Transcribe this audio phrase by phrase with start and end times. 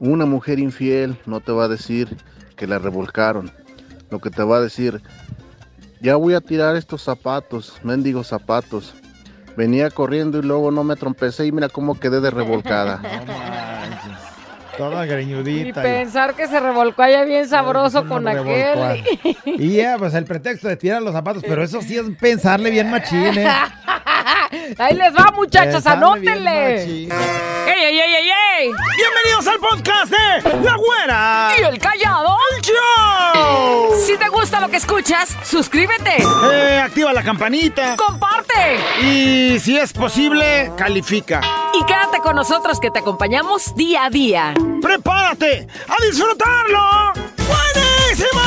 [0.00, 2.16] Una mujer infiel no te va a decir
[2.56, 3.52] que la revolcaron.
[4.10, 5.02] Lo que te va a decir,
[6.00, 8.94] ya voy a tirar estos zapatos, mendigos zapatos.
[9.56, 13.00] Venía corriendo y luego no me trompecé y mira cómo quedé de revolcada.
[14.78, 15.82] Toda Y greñudita.
[15.82, 19.04] pensar que se revolcó allá bien sabroso con aquel.
[19.44, 22.90] Y ya, pues el pretexto de tirar los zapatos, pero eso sí es pensarle bien
[22.90, 23.46] machín, ¿eh?
[24.78, 26.82] Ahí les va, muchachos, anótenle.
[26.82, 28.70] ¡Ey, ey, ey, ey, ey!
[28.96, 31.52] Bienvenidos al podcast de La Güera.
[31.56, 32.36] ¿Y el callado?
[32.62, 33.94] ¡Show!
[34.04, 36.16] Si te gusta lo que escuchas, suscríbete,
[36.52, 37.94] Eh, activa la campanita.
[37.96, 41.40] comparte Y si es posible, califica.
[41.72, 44.54] y quédate con nosotros que te acompañamos día a día.
[44.82, 47.12] ¡Prepárate a disfrutarlo!
[47.36, 48.40] ¡Buenísimo!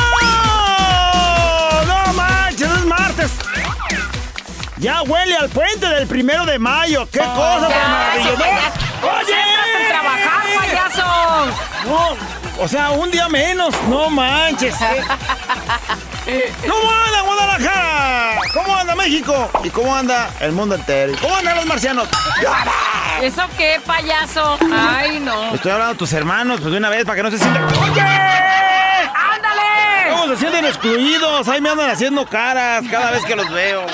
[4.84, 7.08] Ya huele al puente del primero de mayo.
[7.10, 8.44] ¡Qué cosa tan maravillosa!
[9.02, 9.88] ¡Oye!
[9.88, 11.06] trabajar, payaso!
[11.86, 13.74] No, o sea, un día menos.
[13.88, 14.74] No manches.
[16.68, 18.40] ¿Cómo anda Guadalajara?
[18.52, 19.50] ¿Cómo anda México?
[19.64, 21.14] ¿Y cómo anda el mundo entero?
[21.14, 22.06] ¿Y ¿Cómo andan los marcianos?
[23.22, 24.58] ¿Eso qué, payaso?
[24.70, 25.54] Ay, no.
[25.54, 27.64] Estoy hablando a tus hermanos, pues de una vez, para que no se sientan...
[27.64, 28.73] ¡Oye!
[30.04, 30.10] ¡Ándale!
[30.20, 31.48] ¿Cómo se sienten excluidos?
[31.48, 33.84] Ahí me andan haciendo caras cada vez que los veo.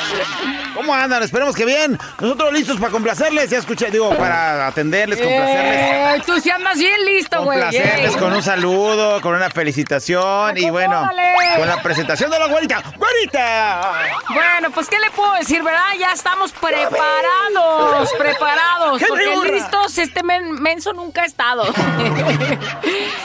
[0.75, 1.23] ¿Cómo andan?
[1.23, 1.99] Esperemos que bien.
[2.21, 3.51] Nosotros listos para complacerles.
[3.51, 6.21] Ya escuché, digo, para atenderles, complacerles.
[6.21, 7.61] Eh, tú sí andas bien listo, güey.
[7.61, 8.19] Complacerles Eh.
[8.19, 11.09] con un saludo, con una felicitación y bueno,
[11.57, 12.83] con la presentación de la güerita.
[12.97, 13.93] ¡Güerita!
[14.33, 15.81] Bueno, pues, ¿qué le puedo decir, verdad?
[15.99, 18.99] Ya estamos preparados, preparados.
[19.01, 19.51] ¡Qué Porque burra!
[19.51, 21.65] listos este men- menso nunca ha estado.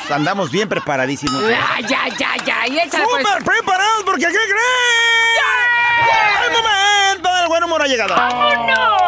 [0.09, 1.41] Andamos bien preparadísimos.
[1.47, 2.74] ya, ya, ya, ya.
[2.75, 3.25] Y échale, pues.
[3.25, 4.03] ¡Súper preparados!
[4.03, 4.49] Porque ¿qué creen?
[6.45, 8.13] ¡El momento del buen humor ha llegado!
[8.13, 9.01] ¡Vámonos!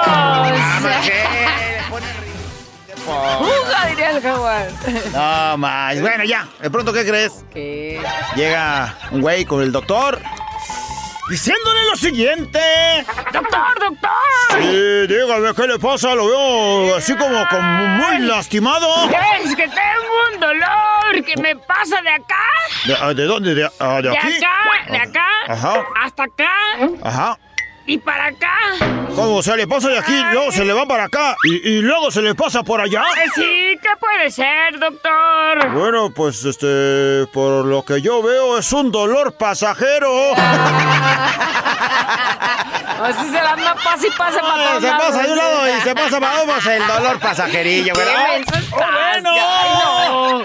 [3.39, 3.85] ¡Juga!
[3.89, 4.67] Diría el jaguar.
[5.11, 5.99] No más.
[5.99, 6.47] Bueno, ya.
[6.61, 7.43] De pronto, ¿qué crees?
[7.53, 8.01] ¿Qué?
[8.35, 10.21] Llega un güey con el doctor
[11.29, 12.59] diciéndole lo siguiente.
[13.33, 14.61] ¡Doctor, doctor!
[14.61, 16.15] Sí, dígame, ¿qué le pasa?
[16.15, 18.87] Lo veo así como, como muy lastimado.
[19.43, 22.35] Es que tengo un dolor que me pasa de acá,
[22.85, 23.53] ¿De, ah, de dónde?
[23.55, 24.37] ¿De, ah, de de aquí?
[24.37, 25.85] acá, de acá, Ajá.
[26.03, 26.51] hasta acá
[27.03, 27.37] Ajá.
[27.87, 28.53] Y para acá.
[29.15, 30.13] ¿Cómo se le pasa de aquí?
[30.31, 31.35] Luego se le va para acá.
[31.45, 33.01] ¿Y, y luego se le pasa por allá?
[33.17, 35.69] Eh, Sí, ¿qué puede ser, doctor?
[35.71, 40.33] Bueno, pues este, por lo que yo veo es un dolor pasajero.
[43.01, 45.67] Así se la anda pase y pase para Ah, todos se pasa de un lado
[45.67, 48.37] y se pasa para otro, pues el dolor pasajerillo, ¡Qué ¿verdad?
[48.37, 48.85] estás, bueno!
[49.35, 50.39] ay, no.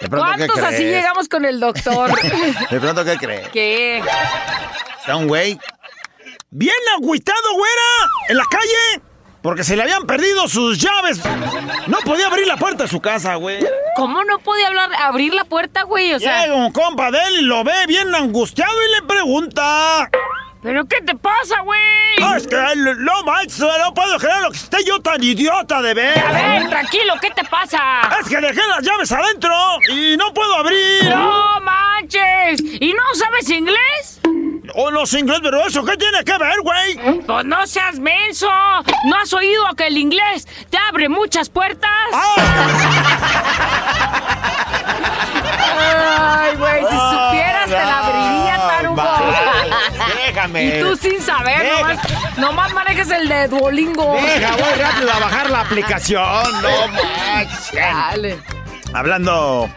[0.00, 2.10] De pronto, ¿qué ¿Cuántos así llegamos con el doctor?
[2.70, 3.48] De pronto, ¿qué crees?
[3.50, 4.02] ¿Qué?
[5.00, 5.58] Está un güey
[6.54, 9.02] bien agüitado, güera, en la calle.
[9.42, 11.20] Porque se le habían perdido sus llaves.
[11.86, 13.58] No podía abrir la puerta de su casa, güey.
[13.96, 16.14] ¿Cómo no hablar, abrir la puerta, güey?
[16.14, 20.08] O sea, Llega un compa de él y lo ve bien angustiado y le pregunta...
[20.62, 21.78] ¿pero qué te pasa, güey?
[22.22, 25.92] "Ah, es que no manches, no puedo creer lo que esté yo tan idiota de
[25.92, 26.18] ver.
[26.18, 27.78] A ver, tranquilo, ¿qué te pasa?
[28.18, 29.54] Es que dejé las llaves adentro
[29.90, 31.04] y no puedo abrir.
[31.10, 32.60] ¡No manches!
[32.80, 34.20] ¿Y no sabes inglés?
[34.74, 37.20] O no sé inglés, pero eso qué tiene que ver, güey.
[37.26, 38.48] Pues no seas menso.
[39.04, 41.90] ¿No has oído que el inglés te abre muchas puertas?
[45.76, 49.02] Ay, güey, si supieras te la abriría, tarugo.
[50.26, 50.64] Déjame.
[50.64, 51.78] Y tú sin saber, Deja.
[51.80, 51.98] nomás,
[52.38, 54.14] nomás manejes el de Duolingo.
[54.14, 56.62] Deja, voy rápido a bajar la aplicación.
[56.62, 57.72] No manches.
[57.74, 58.38] Dale.
[58.92, 59.68] Hablando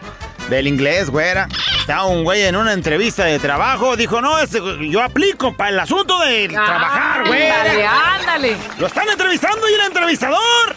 [0.48, 1.48] del inglés, güera.
[1.80, 3.96] Está un güey en una entrevista de trabajo.
[3.96, 7.48] Dijo, no, este, yo aplico para el asunto de trabajar, güey.
[7.48, 8.56] Ándale, ándale.
[8.78, 10.76] Lo están entrevistando y el entrevistador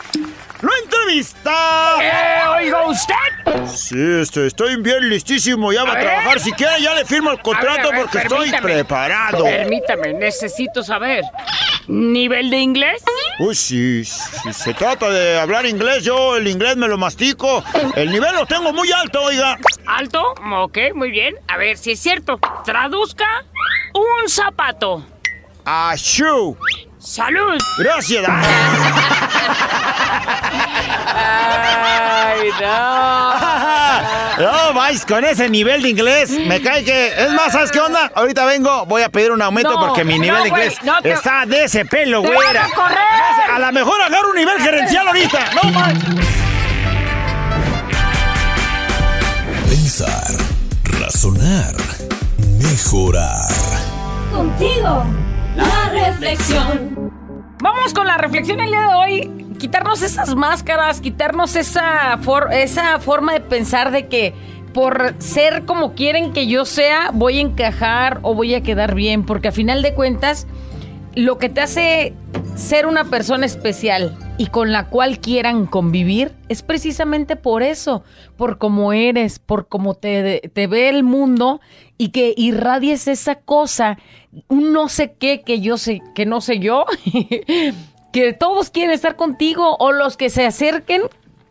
[0.61, 1.51] lo entrevista.
[2.01, 3.15] Eh, oiga usted.
[3.75, 5.73] Sí, este, estoy bien listísimo.
[5.73, 6.39] Ya va A trabajar.
[6.39, 9.43] Si quiere, ya le firmo el contrato ver, ver, porque estoy preparado.
[9.43, 11.23] Permítame, necesito saber.
[11.87, 13.03] ¿Nivel de inglés?
[13.39, 17.63] Uy, sí, si se trata de hablar inglés, yo el inglés me lo mastico.
[17.95, 19.57] El nivel lo tengo muy alto, oiga.
[19.87, 20.33] ¿Alto?
[20.61, 21.35] Ok, muy bien.
[21.47, 22.39] A ver si es cierto.
[22.63, 23.45] Traduzca
[23.93, 25.05] un zapato.
[25.65, 26.55] A shoe.
[26.99, 27.57] ¡Salud!
[27.79, 28.25] Gracias.
[31.21, 33.31] ¡Ay, no!
[34.41, 36.31] No, vais con ese nivel de inglés.
[36.31, 37.09] Me cae que.
[37.09, 38.11] Es más, ¿sabes qué onda?
[38.15, 40.79] Ahorita vengo, voy a pedir un aumento No, porque mi nivel no, de güey, inglés
[40.83, 42.67] no, te- está de ese pelo, ¡Te güera.
[42.75, 43.55] van a!
[43.55, 45.39] A lo mejor agarro un nivel gerencial ahorita.
[45.61, 46.25] No manches.
[49.69, 50.23] Pensar,
[50.85, 51.75] razonar,
[52.59, 53.47] mejorar.
[54.31, 55.05] Contigo,
[55.55, 57.11] la reflexión.
[57.61, 59.40] Vamos con la reflexión el día de hoy.
[59.61, 62.19] Quitarnos esas máscaras, quitarnos esa,
[62.51, 64.33] esa forma de pensar de que
[64.73, 69.23] por ser como quieren que yo sea, voy a encajar o voy a quedar bien,
[69.23, 70.47] porque a final de cuentas,
[71.13, 72.15] lo que te hace
[72.55, 78.03] ser una persona especial y con la cual quieran convivir es precisamente por eso,
[78.37, 81.61] por cómo eres, por cómo te, te ve el mundo
[81.99, 83.99] y que irradies esa cosa,
[84.47, 86.85] un no sé qué que yo sé, que no sé yo,
[88.11, 91.03] que todos quieren estar contigo o los que se acerquen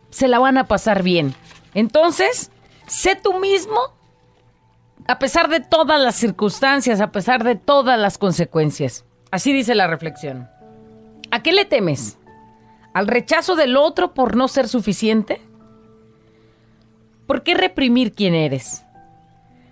[0.09, 1.33] se la van a pasar bien.
[1.73, 2.51] Entonces,
[2.87, 3.79] sé tú mismo
[5.07, 9.05] a pesar de todas las circunstancias, a pesar de todas las consecuencias.
[9.31, 10.49] Así dice la reflexión.
[11.31, 12.17] ¿A qué le temes?
[12.93, 15.41] ¿Al rechazo del otro por no ser suficiente?
[17.25, 18.83] ¿Por qué reprimir quién eres?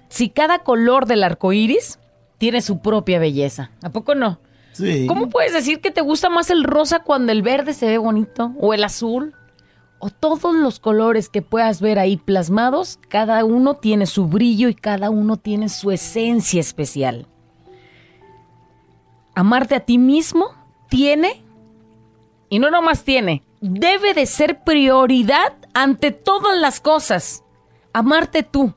[0.07, 1.99] Si cada color del arco iris
[2.37, 3.71] tiene su propia belleza.
[3.83, 4.39] ¿A poco no?
[5.07, 8.53] ¿Cómo puedes decir que te gusta más el rosa cuando el verde se ve bonito?
[8.59, 9.33] ¿O el azul?
[9.99, 14.75] O todos los colores que puedas ver ahí plasmados, cada uno tiene su brillo y
[14.75, 17.27] cada uno tiene su esencia especial.
[19.35, 20.53] Amarte a ti mismo
[20.89, 21.43] tiene,
[22.49, 27.43] y no nomás tiene, debe de ser prioridad ante todas las cosas.
[27.93, 28.73] Amarte tú,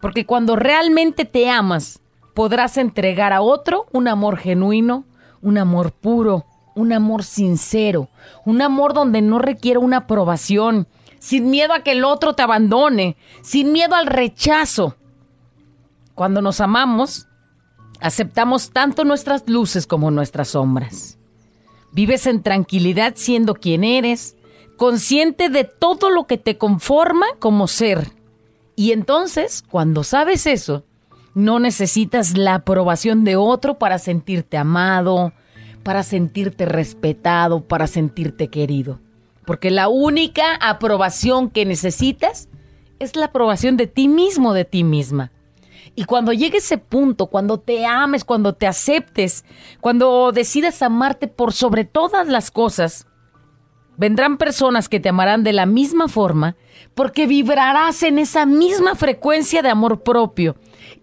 [0.00, 2.00] porque cuando realmente te amas,
[2.34, 5.04] podrás entregar a otro un amor genuino,
[5.46, 6.44] un amor puro,
[6.74, 8.08] un amor sincero,
[8.44, 10.88] un amor donde no requiere una aprobación,
[11.20, 14.96] sin miedo a que el otro te abandone, sin miedo al rechazo.
[16.16, 17.28] Cuando nos amamos,
[18.00, 21.16] aceptamos tanto nuestras luces como nuestras sombras.
[21.92, 24.34] Vives en tranquilidad siendo quien eres,
[24.76, 28.10] consciente de todo lo que te conforma como ser.
[28.74, 30.82] Y entonces, cuando sabes eso,
[31.36, 35.34] no necesitas la aprobación de otro para sentirte amado,
[35.82, 39.00] para sentirte respetado, para sentirte querido.
[39.44, 42.48] Porque la única aprobación que necesitas
[42.98, 45.30] es la aprobación de ti mismo, de ti misma.
[45.94, 49.44] Y cuando llegue ese punto, cuando te ames, cuando te aceptes,
[49.82, 53.06] cuando decidas amarte por sobre todas las cosas,
[53.98, 56.56] vendrán personas que te amarán de la misma forma
[56.94, 60.56] porque vibrarás en esa misma frecuencia de amor propio.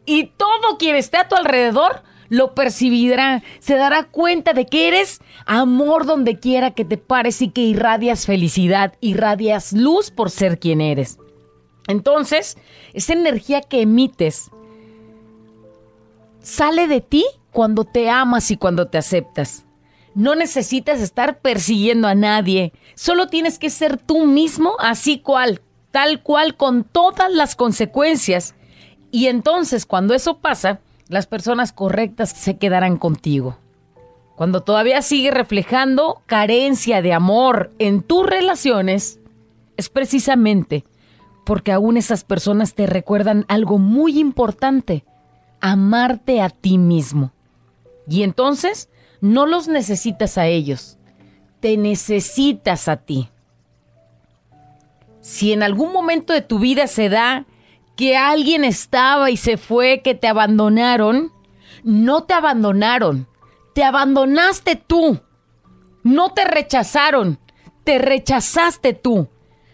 [0.06, 5.20] Y todo quien esté a tu alrededor lo percibirá, se dará cuenta de que eres
[5.46, 10.82] amor donde quiera que te pares y que irradias felicidad, irradias luz por ser quien
[10.82, 11.20] eres.
[11.88, 12.58] Entonces,
[12.94, 14.50] esa energía que emites
[16.42, 19.66] sale de ti cuando te amas y cuando te aceptas.
[20.16, 25.62] No necesitas estar persiguiendo a nadie, solo tienes que ser tú mismo así cual,
[25.92, 28.56] tal cual con todas las consecuencias.
[29.14, 33.60] Y entonces cuando eso pasa, las personas correctas se quedarán contigo.
[34.36, 39.20] Cuando todavía sigue reflejando carencia de amor en tus relaciones,
[39.78, 40.84] es precisamente
[41.46, 45.06] porque aún esas personas te recuerdan algo muy importante,
[45.62, 47.34] amarte a ti mismo.
[48.08, 48.90] Y entonces
[49.22, 50.98] no los necesitas a ellos,
[51.60, 53.30] te necesitas a ti.
[55.22, 57.46] Si en algún momento de tu vida se da
[57.96, 61.32] que alguien estaba y se fue, que te abandonaron,
[61.84, 63.28] no te abandonaron,
[63.74, 65.20] te abandonaste tú.
[66.04, 67.40] No te rechazaron,
[67.84, 69.30] te rechazaste tú.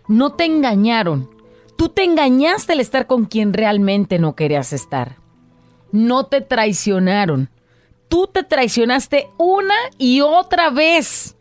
[0.08, 1.30] No te engañaron.
[1.76, 5.18] Tú te engañaste al estar con quien realmente no querías estar.
[5.92, 7.50] No te traicionaron.
[8.10, 11.36] Tú te traicionaste una y otra vez.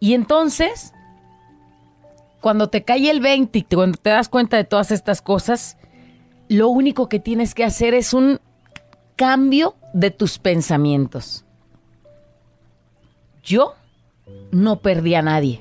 [0.00, 0.92] Y entonces,
[2.46, 5.76] cuando te cae el 20 y cuando te das cuenta de todas estas cosas,
[6.46, 8.38] lo único que tienes que hacer es un
[9.16, 11.44] cambio de tus pensamientos.
[13.42, 13.74] Yo
[14.52, 15.60] no perdí a nadie.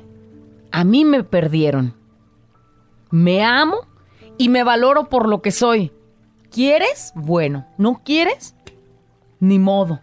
[0.72, 1.96] A mí me perdieron.
[3.10, 3.78] Me amo
[4.38, 5.92] y me valoro por lo que soy.
[6.52, 7.14] ¿Quieres?
[7.16, 7.66] Bueno.
[7.80, 8.56] ¿No quieres?
[9.40, 10.02] Ni modo.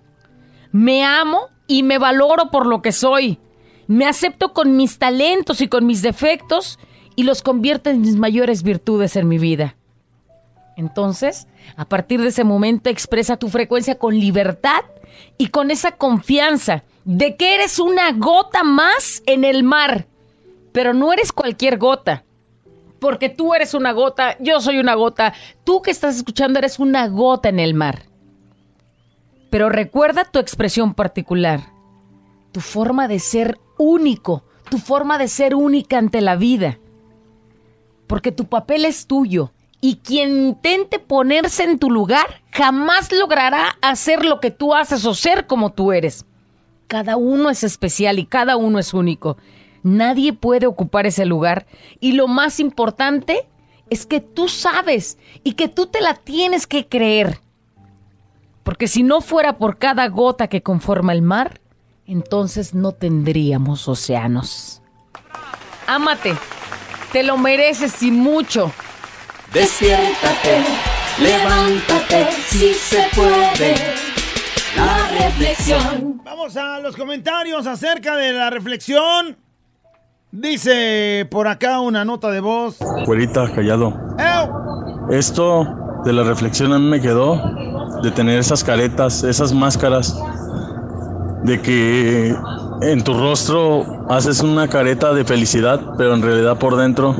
[0.72, 3.38] Me amo y me valoro por lo que soy.
[3.92, 6.78] Me acepto con mis talentos y con mis defectos
[7.14, 9.76] y los convierto en mis mayores virtudes en mi vida.
[10.78, 11.46] Entonces,
[11.76, 14.80] a partir de ese momento expresa tu frecuencia con libertad
[15.36, 20.06] y con esa confianza de que eres una gota más en el mar.
[20.72, 22.24] Pero no eres cualquier gota.
[22.98, 25.34] Porque tú eres una gota, yo soy una gota,
[25.64, 28.04] tú que estás escuchando eres una gota en el mar.
[29.50, 31.60] Pero recuerda tu expresión particular,
[32.52, 36.78] tu forma de ser único, tu forma de ser única ante la vida.
[38.06, 44.24] Porque tu papel es tuyo y quien intente ponerse en tu lugar jamás logrará hacer
[44.24, 46.24] lo que tú haces o ser como tú eres.
[46.86, 49.38] Cada uno es especial y cada uno es único.
[49.82, 51.66] Nadie puede ocupar ese lugar.
[52.00, 53.48] Y lo más importante
[53.90, 57.40] es que tú sabes y que tú te la tienes que creer.
[58.62, 61.60] Porque si no fuera por cada gota que conforma el mar,
[62.06, 64.82] entonces no tendríamos océanos.
[65.86, 66.34] Ámate,
[67.12, 68.72] te lo mereces y mucho.
[69.52, 70.64] Despiértate,
[71.20, 73.74] levántate, si se puede.
[74.76, 76.22] La reflexión.
[76.24, 79.36] Vamos a los comentarios acerca de la reflexión.
[80.30, 82.78] Dice por acá una nota de voz.
[83.04, 83.90] Güerita, callado.
[84.18, 85.12] ¡Ew!
[85.14, 85.66] Esto
[86.04, 87.38] de la reflexión a mí me quedó
[88.02, 90.16] de tener esas caretas, esas máscaras,
[91.44, 92.36] de que
[92.82, 97.16] en tu rostro haces una careta de felicidad, pero en realidad por dentro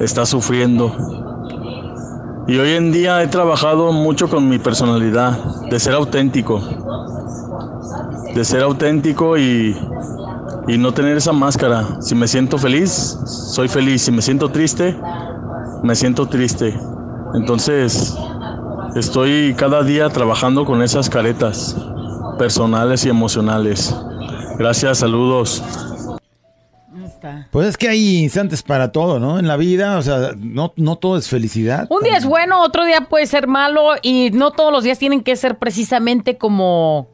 [0.00, 0.94] estás sufriendo.
[2.46, 5.38] Y hoy en día he trabajado mucho con mi personalidad,
[5.70, 6.60] de ser auténtico,
[8.34, 9.76] de ser auténtico y,
[10.66, 12.00] y no tener esa máscara.
[12.00, 14.02] Si me siento feliz, soy feliz.
[14.02, 14.96] Si me siento triste,
[15.82, 16.78] me siento triste.
[17.34, 18.16] Entonces,
[18.96, 21.76] estoy cada día trabajando con esas caretas
[22.40, 23.94] personales y emocionales.
[24.58, 25.62] Gracias, saludos.
[27.50, 29.38] Pues es que hay instantes para todo, ¿no?
[29.38, 31.86] En la vida, o sea, no, no todo es felicidad.
[31.90, 35.20] Un día es bueno, otro día puede ser malo y no todos los días tienen
[35.22, 37.08] que ser precisamente como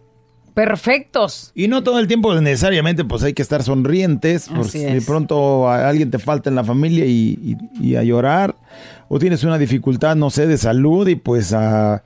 [0.55, 1.51] perfectos.
[1.57, 5.01] Y no todo el tiempo necesariamente pues hay que estar sonrientes, por Así si de
[5.03, 8.55] pronto a alguien te falta en la familia y, y- y a llorar,
[9.09, 12.05] o tienes una dificultad, no sé, de salud y pues a,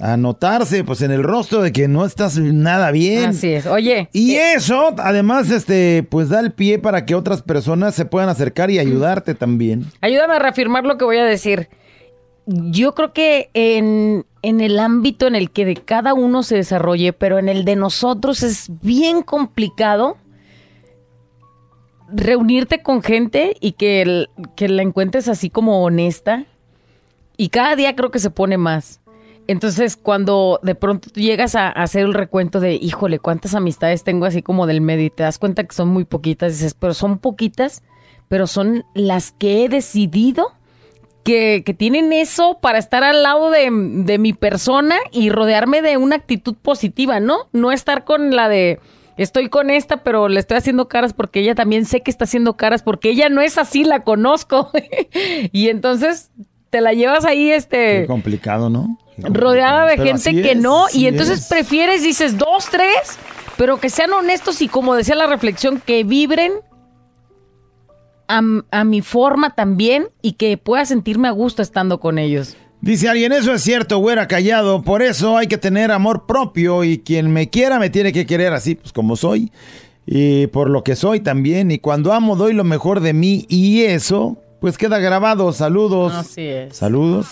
[0.00, 3.30] a notarse pues en el rostro de que no estás nada bien.
[3.30, 3.66] Así es.
[3.66, 8.28] Oye, Y eso, además, este, pues da el pie para que otras personas se puedan
[8.28, 9.86] acercar y ayudarte también.
[10.00, 11.68] ayúdame a reafirmar lo que voy a decir.
[12.46, 17.12] Yo creo que en, en el ámbito en el que de cada uno se desarrolle,
[17.12, 20.16] pero en el de nosotros es bien complicado
[22.10, 26.44] reunirte con gente y que, el- que la encuentres así como honesta.
[27.36, 29.00] Y cada día creo que se pone más.
[29.48, 34.42] Entonces, cuando de pronto llegas a, hacer el recuento de, híjole, cuántas amistades tengo así
[34.42, 37.82] como del medio y te das cuenta que son muy poquitas, dices, pero son poquitas,
[38.28, 40.52] pero son las que he decidido
[41.24, 45.96] que, que tienen eso para estar al lado de, de mi persona y rodearme de
[45.96, 47.48] una actitud positiva, ¿no?
[47.52, 48.80] No estar con la de
[49.16, 52.58] estoy con esta, pero le estoy haciendo caras porque ella también sé que está haciendo
[52.58, 54.70] caras porque ella no es así, la conozco.
[55.52, 56.30] y entonces
[56.68, 58.98] te la llevas ahí, Qué este, complicado, ¿no?
[59.18, 61.46] Rodeada de Pero gente que es, no, y entonces es.
[61.46, 63.18] prefieres, dices, dos, tres,
[63.56, 66.52] pero que sean honestos y como decía la reflexión, que vibren
[68.28, 72.56] a, a mi forma también y que pueda sentirme a gusto estando con ellos.
[72.80, 76.98] Dice alguien, eso es cierto, güera callado, por eso hay que tener amor propio y
[76.98, 79.50] quien me quiera me tiene que querer así, pues como soy,
[80.06, 83.82] y por lo que soy también, y cuando amo doy lo mejor de mí y
[83.82, 86.14] eso, pues queda grabado, saludos.
[86.14, 86.76] Así es.
[86.76, 87.26] Saludos.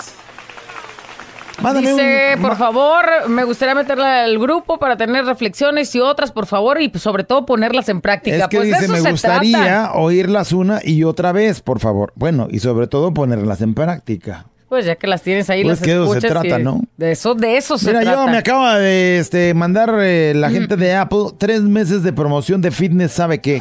[1.79, 6.47] Dice, un- por favor, me gustaría meterla al grupo para tener reflexiones y otras, por
[6.47, 8.37] favor, y sobre todo ponerlas en práctica.
[8.37, 9.93] Es que pues dice, eso me se gustaría trata.
[9.95, 12.13] oírlas una y otra vez, por favor.
[12.15, 14.47] Bueno, y sobre todo ponerlas en práctica.
[14.69, 16.81] Pues ya que las tienes ahí, Pues las que de eso se trata, ¿no?
[16.97, 18.25] De eso, de eso se Mira, trata.
[18.25, 22.61] yo me acaba de este, mandar eh, la gente de Apple tres meses de promoción
[22.61, 23.61] de fitness, ¿sabe qué?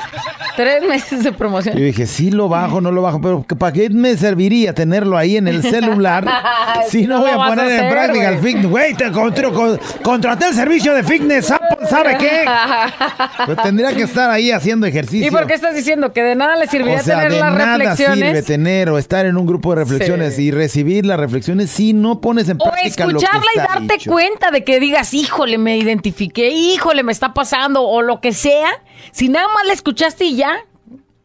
[0.56, 1.78] Tres meses de promoción.
[1.78, 5.38] Yo dije, sí lo bajo, no lo bajo, pero ¿para qué me serviría tenerlo ahí
[5.38, 6.26] en el celular
[6.90, 8.66] si no no voy a poner en práctica el fitness?
[8.68, 12.46] Güey, te contro- con- contraté el servicio de fitness, Apple, ¿sabe qué?
[13.46, 15.28] Pues tendría que estar ahí haciendo ejercicio.
[15.28, 17.54] ¿Y por qué estás diciendo que de nada le serviría o sea, tener de las
[17.54, 18.18] nada reflexiones?
[18.30, 20.44] sirve tener o estar en un grupo de reflexiones Sí.
[20.46, 23.74] y recibir las reflexiones si no pones en O práctica lo que escucharla y está
[23.74, 24.12] darte dicho.
[24.12, 28.70] cuenta de que digas, híjole, me identifiqué, híjole, me está pasando, o lo que sea.
[29.12, 30.56] Si nada más la escuchaste y ya.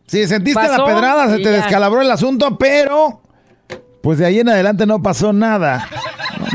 [0.07, 1.51] Sí, sentiste Pasó la pedrada, se te ya.
[1.53, 3.21] descalabró el asunto, pero
[4.03, 5.87] pues de ahí en adelante no pasó nada.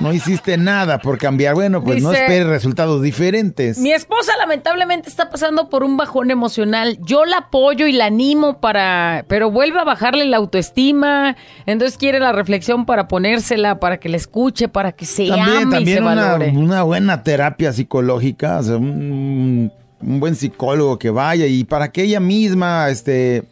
[0.05, 1.55] No, hiciste nada por cambiar.
[1.55, 3.77] Bueno, pues no esperes resultados diferentes.
[3.79, 6.97] Mi esposa lamentablemente está pasando por un bajón emocional.
[7.01, 11.35] Yo la apoyo y la animo para, pero vuelve a bajarle la autoestima.
[11.65, 15.62] Entonces quiere la reflexión para ponérsela, para que la escuche, para que se También, ame
[15.62, 16.50] y también se una, valore.
[16.51, 19.71] una buena terapia psicológica, o sea, un,
[20.01, 23.43] un buen psicólogo que vaya y para que ella misma, este,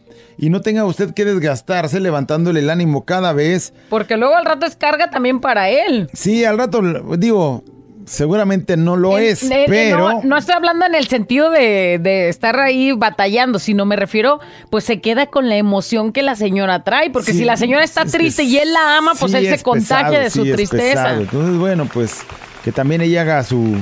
[0.43, 3.73] y no tenga usted que desgastarse levantándole el ánimo cada vez.
[3.87, 6.09] Porque luego al rato es carga también para él.
[6.11, 6.81] Sí, al rato,
[7.17, 7.63] digo,
[8.05, 10.15] seguramente no lo es, pero...
[10.15, 14.41] No, no estoy hablando en el sentido de, de estar ahí batallando, sino me refiero,
[14.69, 17.85] pues se queda con la emoción que la señora trae, porque Sí, si la señora
[17.85, 20.43] está es triste y él la ama, pues sí él se contagia pesado, de su
[20.43, 21.13] sí tristeza.
[21.13, 22.19] Entonces, bueno, pues
[22.65, 23.77] que también ella haga su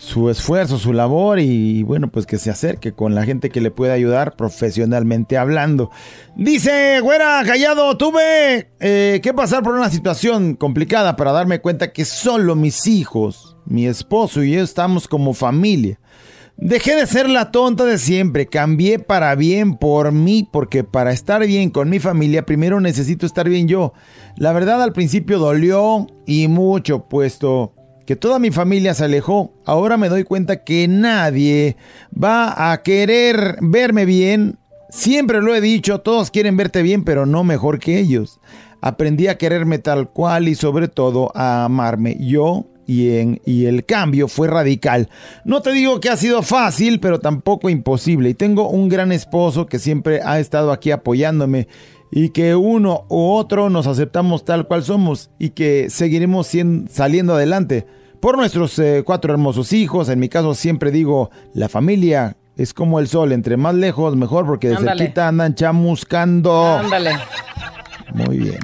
[0.00, 3.70] su esfuerzo, su labor y bueno, pues que se acerque con la gente que le
[3.70, 5.90] pueda ayudar profesionalmente hablando.
[6.34, 12.06] Dice, güera, callado, tuve eh, que pasar por una situación complicada para darme cuenta que
[12.06, 16.00] solo mis hijos, mi esposo y yo estamos como familia.
[16.56, 21.46] Dejé de ser la tonta de siempre, cambié para bien por mí, porque para estar
[21.46, 23.92] bien con mi familia primero necesito estar bien yo.
[24.36, 27.74] La verdad al principio dolió y mucho, puesto
[28.06, 29.52] que toda mi familia se alejó.
[29.64, 31.76] Ahora me doy cuenta que nadie
[32.12, 34.58] va a querer verme bien.
[34.88, 38.40] Siempre lo he dicho, todos quieren verte bien, pero no mejor que ellos.
[38.80, 44.26] Aprendí a quererme tal cual y sobre todo a amarme yo y, en, el cambio
[44.26, 45.08] fue radical.
[45.44, 48.30] No te digo que ha sido fácil, pero tampoco imposible.
[48.30, 51.68] Y tengo un gran esposo que siempre ha estado aquí apoyándome
[52.10, 56.50] y que uno u otro nos aceptamos tal cual somos y que seguiremos
[56.88, 57.86] saliendo adelante
[58.20, 60.08] por nuestros eh, cuatro hermosos hijos.
[60.08, 64.46] En mi caso siempre digo, la familia es como el sol, entre más lejos mejor
[64.46, 66.78] porque de cerquita andan chamuscando.
[66.78, 67.16] Ándale.
[68.12, 68.58] Muy bien.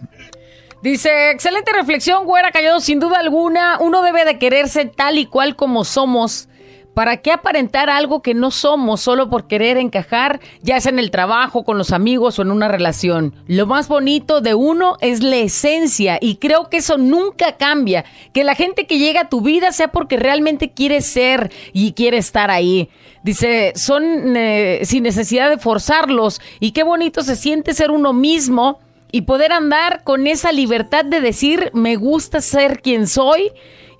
[0.83, 3.79] Dice, excelente reflexión, güera callado, sin duda alguna.
[3.81, 6.49] Uno debe de quererse tal y cual como somos.
[6.97, 11.11] ¿Para qué aparentar algo que no somos solo por querer encajar, ya sea en el
[11.11, 13.35] trabajo, con los amigos o en una relación?
[13.47, 18.07] Lo más bonito de uno es la esencia y creo que eso nunca cambia.
[18.33, 22.17] Que la gente que llega a tu vida sea porque realmente quiere ser y quiere
[22.17, 22.89] estar ahí.
[23.23, 28.81] Dice, son eh, sin necesidad de forzarlos y qué bonito se siente ser uno mismo
[29.13, 33.53] y poder andar con esa libertad de decir, me gusta ser quien soy.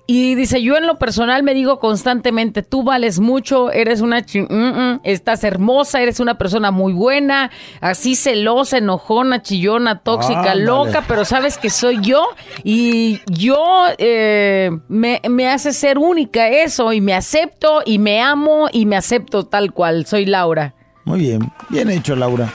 [0.09, 4.55] Y dice, yo en lo personal me digo constantemente, tú vales mucho, eres una, mm,
[4.55, 11.25] mm, estás hermosa, eres una persona muy buena, así celosa, enojona, chillona, tóxica, loca, pero
[11.25, 12.25] sabes que soy yo
[12.63, 13.57] y yo
[13.97, 18.95] eh, me, me hace ser única eso y me acepto y me amo y me
[18.95, 20.73] acepto tal cual, soy Laura.
[21.03, 22.49] Muy bien, bien hecho Laura.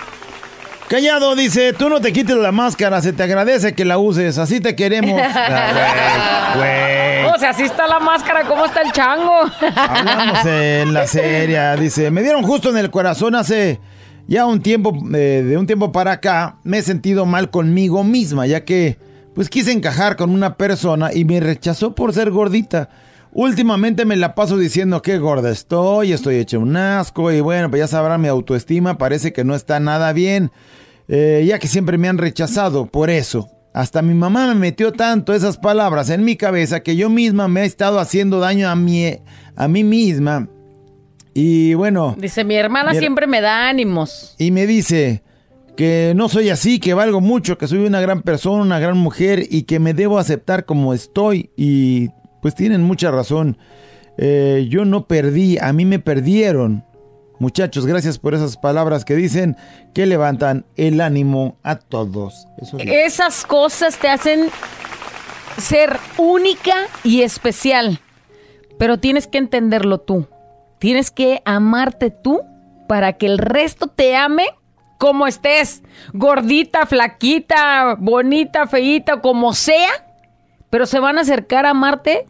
[0.92, 4.60] Callado dice, tú no te quites la máscara, se te agradece que la uses, así
[4.60, 5.18] te queremos.
[6.54, 9.32] Ah, o sea, así está la máscara, ¿cómo está el chango?
[9.74, 13.80] Hablamos en la serie, dice, me dieron justo en el corazón hace
[14.26, 18.46] ya un tiempo, eh, de un tiempo para acá, me he sentido mal conmigo misma,
[18.46, 18.98] ya que
[19.34, 22.90] pues quise encajar con una persona y me rechazó por ser gordita.
[23.32, 27.80] Últimamente me la paso diciendo que gorda estoy, estoy hecha un asco y bueno, pues
[27.80, 30.52] ya sabrán mi autoestima, parece que no está nada bien.
[31.08, 33.48] Eh, ya que siempre me han rechazado por eso.
[33.74, 37.62] Hasta mi mamá me metió tanto esas palabras en mi cabeza que yo misma me
[37.62, 39.18] he estado haciendo daño a mí,
[39.56, 40.48] a mí misma.
[41.34, 42.14] Y bueno.
[42.18, 44.34] Dice, mi hermana siempre me da ánimos.
[44.38, 45.22] Y me dice
[45.76, 49.46] que no soy así, que valgo mucho, que soy una gran persona, una gran mujer
[49.48, 51.50] y que me debo aceptar como estoy.
[51.56, 52.10] Y
[52.42, 53.56] pues tienen mucha razón.
[54.18, 56.84] Eh, yo no perdí, a mí me perdieron.
[57.42, 59.56] Muchachos, gracias por esas palabras que dicen
[59.94, 62.46] que levantan el ánimo a todos.
[62.78, 64.48] Esas cosas te hacen
[65.58, 67.98] ser única y especial,
[68.78, 70.28] pero tienes que entenderlo tú.
[70.78, 72.42] Tienes que amarte tú
[72.86, 74.44] para que el resto te ame
[74.98, 79.90] como estés, gordita, flaquita, bonita, feíta, como sea,
[80.70, 82.28] pero se van a acercar a amarte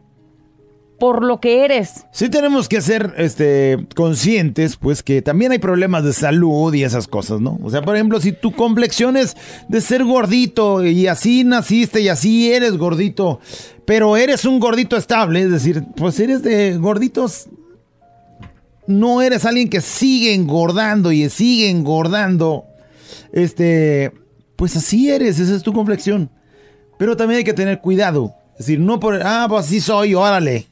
[1.02, 2.06] por lo que eres.
[2.12, 7.08] Sí tenemos que ser este, conscientes, pues, que también hay problemas de salud y esas
[7.08, 7.58] cosas, ¿no?
[7.60, 9.36] O sea, por ejemplo, si tu complexión es
[9.68, 13.40] de ser gordito y así naciste y así eres gordito,
[13.84, 17.48] pero eres un gordito estable, es decir, pues eres de gorditos...
[18.86, 22.66] No eres alguien que sigue engordando y sigue engordando.
[23.32, 24.12] Este,
[24.54, 26.30] pues así eres, esa es tu complexión.
[26.96, 28.36] Pero también hay que tener cuidado.
[28.52, 30.70] Es decir, no por, ah, pues así soy, órale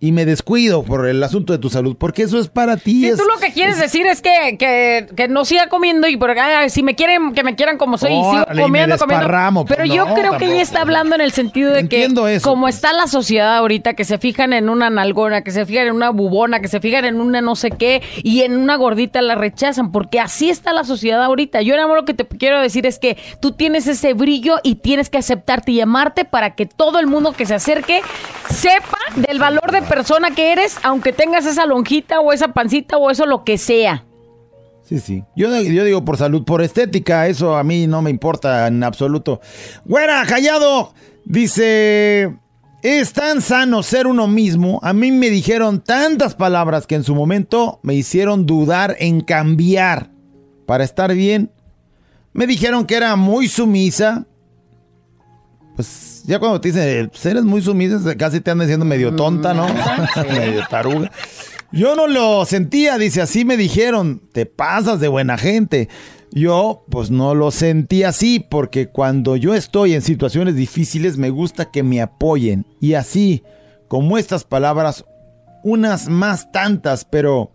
[0.00, 3.04] y me descuido por el asunto de tu salud, porque eso es para ti.
[3.04, 6.82] Si tú lo que quieres decir es que, que, no siga comiendo y porque si
[6.82, 9.64] me quieren, que me quieran como soy, y sigo comiendo, comiendo.
[9.66, 12.08] Pero yo creo que ella está hablando en el sentido de que
[12.42, 15.94] como está la sociedad ahorita, que se fijan en una nalgona, que se fijan en
[15.94, 19.34] una bubona, que se fijan en una no sé qué, y en una gordita la
[19.34, 21.60] rechazan, porque así está la sociedad ahorita.
[21.60, 25.10] Yo más lo que te quiero decir es que tú tienes ese brillo y tienes
[25.10, 28.00] que aceptarte y amarte para que todo el mundo que se acerque
[28.48, 33.10] sepa del valor de persona que eres, aunque tengas esa lonjita o esa pancita o
[33.10, 34.04] eso lo que sea.
[34.82, 35.24] Sí, sí.
[35.34, 39.40] Yo, yo digo por salud, por estética, eso a mí no me importa en absoluto.
[39.84, 40.94] Güera, callado.
[41.24, 42.36] Dice,
[42.82, 44.78] es tan sano ser uno mismo.
[44.84, 50.12] A mí me dijeron tantas palabras que en su momento me hicieron dudar en cambiar
[50.66, 51.50] para estar bien.
[52.32, 54.24] Me dijeron que era muy sumisa.
[55.74, 59.52] Pues ya cuando te dicen, pues eres muy sumisa, casi te andan diciendo medio tonta,
[59.52, 59.66] ¿no?
[60.28, 61.10] medio taruga.
[61.72, 65.88] Yo no lo sentía, dice, así me dijeron, te pasas de buena gente.
[66.30, 71.72] Yo, pues no lo sentí así, porque cuando yo estoy en situaciones difíciles me gusta
[71.72, 72.64] que me apoyen.
[72.80, 73.42] Y así,
[73.88, 75.04] como estas palabras,
[75.64, 77.50] unas más tantas, pero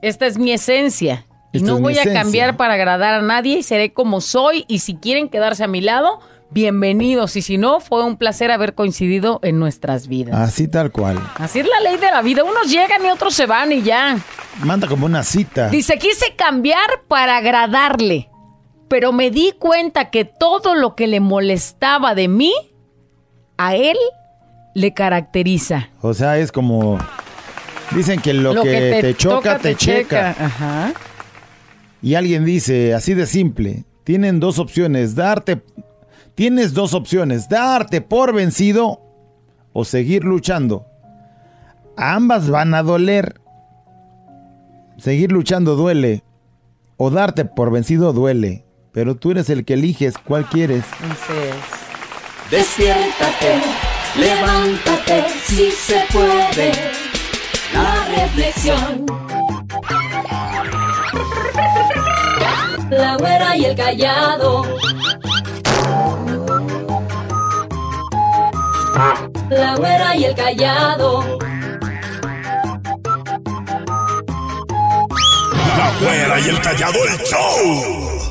[0.00, 1.26] Esta es mi esencia.
[1.52, 4.64] Y Esta no voy a cambiar para agradar a nadie y seré como soy.
[4.68, 7.36] Y si quieren quedarse a mi lado, bienvenidos.
[7.36, 10.34] Y si no, fue un placer haber coincidido en nuestras vidas.
[10.34, 11.18] así tal cual.
[11.36, 12.44] Así es la ley de la vida.
[12.44, 14.18] Unos llegan y otros se van y ya.
[14.62, 15.68] Manda como una cita.
[15.68, 18.30] Dice, quise cambiar para agradarle,
[18.88, 22.52] pero me di cuenta que todo lo que le molestaba de mí,
[23.58, 23.96] a él
[24.74, 25.90] le caracteriza.
[26.00, 26.98] O sea, es como...
[27.92, 30.30] Dicen que lo, que, te, choca, te, checa.
[30.30, 30.92] Ajá.
[32.02, 35.62] Y alguien dice, así de simple, tienen dos opciones, darte...
[36.36, 39.00] Tienes dos opciones, darte por vencido
[39.72, 40.86] o seguir luchando.
[41.96, 43.40] Ambas van a doler.
[44.98, 46.22] Seguir luchando duele.
[46.98, 48.66] O darte por vencido duele.
[48.92, 50.84] Pero tú eres el que eliges cuál quieres.
[51.02, 51.54] Entonces,
[52.50, 53.60] Despiértate,
[54.16, 56.70] levántate, si se puede.
[57.74, 59.04] La reflexión.
[62.90, 64.62] La güera y el callado.
[69.50, 71.38] La güera y el callado.
[75.76, 78.30] La güera y el callado el show.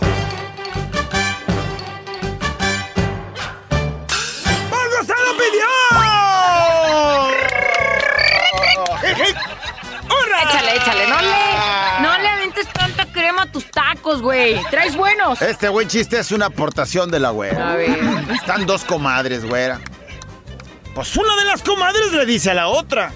[4.72, 5.70] ¡Vamos a la opinión!
[10.10, 10.44] ¡Hurra!
[10.50, 11.08] échale, échale.
[11.08, 14.60] No le, no le avientes tanta crema a tus tacos, güey.
[14.72, 15.44] Traes buenos.
[15.44, 17.74] Este buen chiste es una aportación de la güera.
[17.74, 18.00] A ver.
[18.32, 19.80] Están dos comadres, güera.
[20.96, 23.12] Pues una de las comadres le dice a la otra.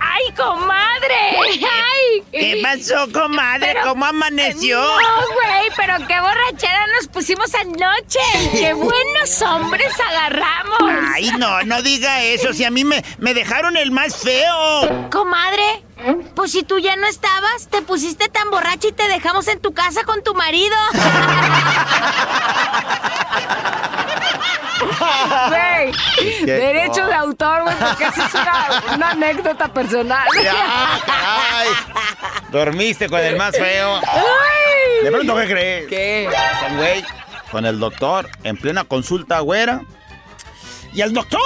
[0.00, 1.36] ¡Ay, comadre!
[1.38, 2.22] ¡Ay!
[2.32, 3.68] ¿Qué pasó, comadre?
[3.72, 4.80] Pero- ¿Cómo amaneció?
[4.80, 8.18] No, güey, pero qué borrachera nos pusimos anoche.
[8.52, 10.78] ¡Qué buenos hombres agarramos!
[11.14, 12.52] Ay, no, no diga eso.
[12.52, 15.08] Si a mí me, me dejaron el más feo.
[15.10, 15.84] Comadre,
[16.34, 19.72] pues si tú ya no estabas, te pusiste tan borracha y te dejamos en tu
[19.74, 20.76] casa con tu marido.
[25.48, 25.92] Güey,
[26.44, 30.26] que- derecho de autor, güey, porque esa es una, una anécdota personal.
[30.42, 31.68] Ya, caray.
[32.50, 33.96] Dormiste con el más feo.
[34.06, 35.04] Ay.
[35.04, 35.88] ¿De pronto qué crees?
[35.88, 36.30] ¿Qué?
[36.76, 37.04] Güey
[37.50, 39.80] con el doctor en plena consulta güera.
[40.92, 41.40] Y al doctor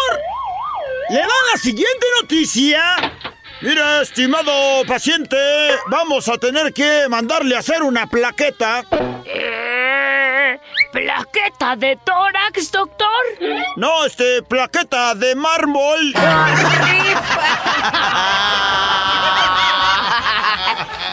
[1.10, 2.82] le dan la siguiente noticia.
[3.62, 5.36] Mira, estimado paciente,
[5.86, 8.82] vamos a tener que mandarle a hacer una plaqueta.
[9.24, 10.58] Eh,
[10.90, 13.08] ¿Plaqueta de tórax, doctor?
[13.76, 16.12] No, este, plaqueta de mármol.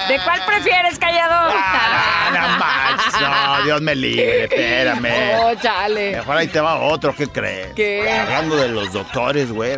[0.08, 1.54] ¿De cuál prefieres, callado?
[1.54, 5.38] Ah, no manches, no, Dios me libre, espérame.
[5.40, 6.14] Oh, chale.
[6.14, 7.76] Mejor ahí te va otro, ¿qué crees?
[7.76, 8.12] ¿Qué?
[8.12, 9.78] Hablando de los doctores, güey.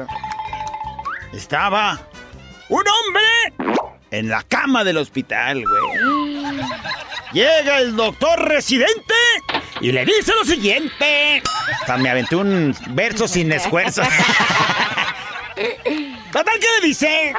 [1.34, 2.00] Estaba
[2.72, 3.24] un hombre
[4.12, 6.52] en la cama del hospital, güey.
[7.34, 9.14] Llega el doctor residente
[9.80, 11.42] y le dice lo siguiente.
[11.98, 14.02] Me aventé un verso sin esfuerzo.
[16.32, 17.34] Total, ¿qué le dice?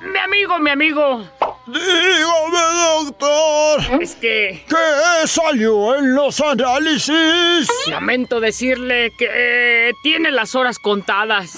[0.00, 1.24] Mi amigo, mi amigo.
[1.66, 4.02] Dígame, doctor.
[4.02, 7.68] Es que ¿Qué salió en los análisis?
[7.86, 11.52] lamento decirle que eh, tiene las horas contadas.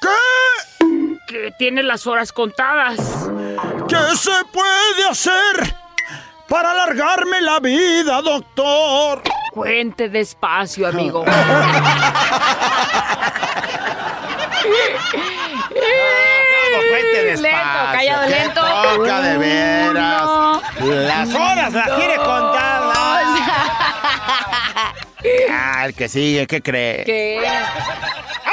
[0.00, 0.08] ¿Qué?
[1.30, 2.96] Que tiene las horas contadas.
[3.88, 5.76] ¿Qué se puede hacer
[6.48, 9.22] para alargarme la vida, doctor?
[9.52, 11.24] Cuente despacio, amigo.
[17.22, 17.58] Despacio, Lento,
[17.92, 18.60] callado, ¿qué lento.
[18.96, 20.22] toca de veras?
[20.80, 22.79] Uno, Las horas las tiene contadas.
[25.50, 27.04] Ah, el que sigue, ¿qué cree?
[27.04, 27.38] ¿Qué?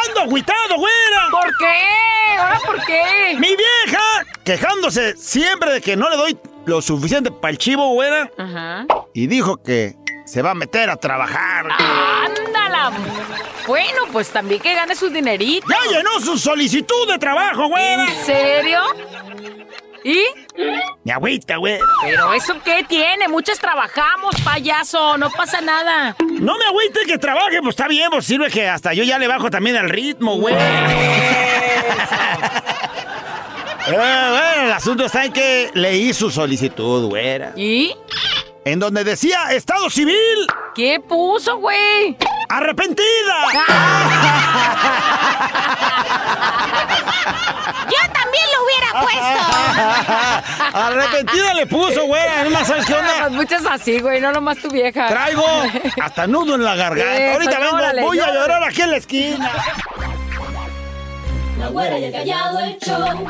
[0.07, 1.27] ¡Ando agüitado, güera!
[1.31, 2.37] ¿Por qué?
[2.37, 3.35] ¿Ahora por qué?
[3.39, 8.29] Mi vieja quejándose siempre de que no le doy lo suficiente para el chivo, güera.
[8.37, 8.85] Ajá.
[9.13, 11.67] Y dijo que se va a meter a trabajar.
[11.71, 12.91] ¡Ándala!
[13.65, 15.67] Bueno, pues también que gane su dinerito.
[15.69, 18.03] ¡Ya llenó su solicitud de trabajo, güera!
[18.05, 18.81] ¿En serio?
[20.03, 20.25] ¿Y?
[21.03, 21.79] Mi agüita, güey.
[22.01, 23.27] ¿Pero eso qué tiene?
[23.27, 25.17] Muchas trabajamos, payaso.
[25.17, 26.15] No pasa nada.
[26.19, 29.27] No me agüite que trabaje, pues está bien, pues sirve que hasta yo ya le
[29.27, 30.55] bajo también al ritmo, güey.
[33.89, 37.53] Eh, bueno, el asunto está en que leí su solicitud, güera.
[37.55, 37.95] ¿Y?
[38.65, 40.45] En donde decía Estado Civil.
[40.75, 42.17] ¿Qué puso, güey?
[42.49, 43.45] ¡Arrepentida!
[47.85, 49.56] Yo también lo hubiera puesto.
[50.73, 52.43] Arrepentida le puso, güera.
[52.43, 53.19] No más sabes qué onda.
[53.21, 55.07] Las muchas así, güey, no nomás tu vieja.
[55.07, 55.45] Traigo
[56.01, 57.17] hasta nudo en la garganta.
[57.17, 59.51] Eso, Ahorita vengo, llórale, voy a llorar aquí en la esquina.
[61.59, 63.27] La güera y el callado el show.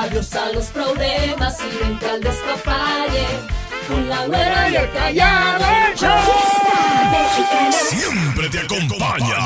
[0.00, 3.26] Adiós a los problemas y vente al despapalle.
[3.88, 6.08] Con la güera y el callado el show.
[7.90, 9.36] Siempre te acompaña.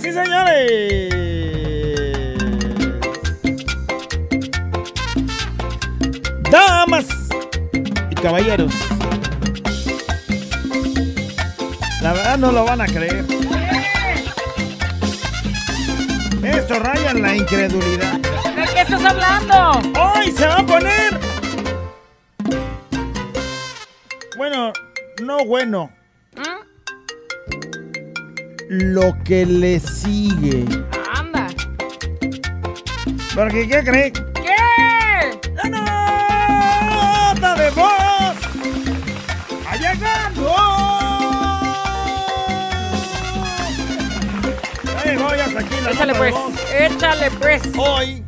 [0.00, 1.10] Señoras y señores.
[6.50, 7.06] Damas
[8.10, 8.72] y caballeros.
[12.00, 13.26] La verdad no lo van a creer.
[16.42, 18.20] Esto raya en la incredulidad.
[18.20, 20.00] ¿De qué estás hablando?
[20.00, 21.20] Hoy se va a poner.
[24.36, 24.72] Bueno,
[25.22, 25.99] no bueno.
[28.72, 30.64] Lo que le sigue.
[31.12, 31.48] Anda.
[33.34, 34.12] Porque, ¿qué cree?
[34.12, 35.40] ¿Qué?
[35.68, 38.36] ¡La nota de voz!
[39.68, 40.54] ¡Ha llegado!
[45.04, 46.52] Ahí voy hasta aquí la Échale nota pues, de voz.
[46.78, 47.62] échale pues.
[47.76, 48.24] Hoy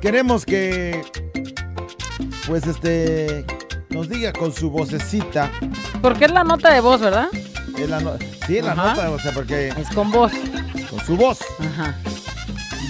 [0.00, 1.02] queremos que,
[2.46, 3.44] pues este,
[3.90, 5.50] nos diga con su vocecita.
[6.00, 7.28] Porque es la nota de voz, ¿verdad?
[7.78, 8.16] Es la no-
[8.48, 8.94] sí, la Ajá.
[8.94, 10.32] nota, o sea, porque Es con voz.
[10.90, 11.38] con su voz.
[11.60, 11.94] Ajá.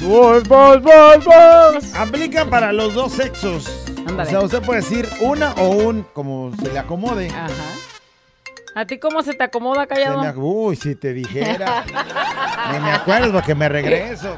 [0.00, 1.94] Voz, voz, voz, voz.
[1.94, 3.68] Aplican para los dos sexos.
[4.06, 4.22] Ándale.
[4.22, 7.28] O sea, usted puede decir una o un, como se le acomode.
[7.28, 7.48] Ajá.
[8.74, 10.20] ¿A ti cómo se te acomoda, Se callado?
[10.22, 11.84] me ac- uy, si te dijera.
[12.72, 14.36] Ni me acuerdo porque me regreso.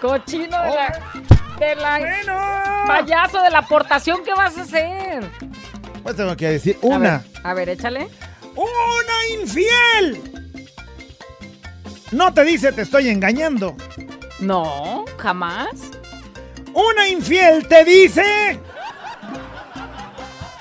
[0.00, 1.00] Cochino de la...
[1.58, 1.98] De la...
[1.98, 2.38] Bueno.
[2.86, 5.24] Payaso de la aportación que vas a hacer.
[6.02, 7.18] Pues tengo que decir A una.
[7.18, 8.08] ver, a ver, échale.
[8.56, 10.34] ¡Una infiel!
[12.12, 13.76] No te dice te estoy engañando.
[14.38, 15.70] No, jamás.
[16.72, 18.60] Una infiel te dice.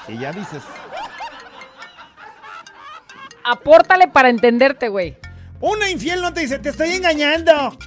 [0.07, 0.63] Y ya dices.
[3.43, 5.17] Apórtale para entenderte, güey.
[5.59, 7.77] Una infiel no te dice te estoy engañando.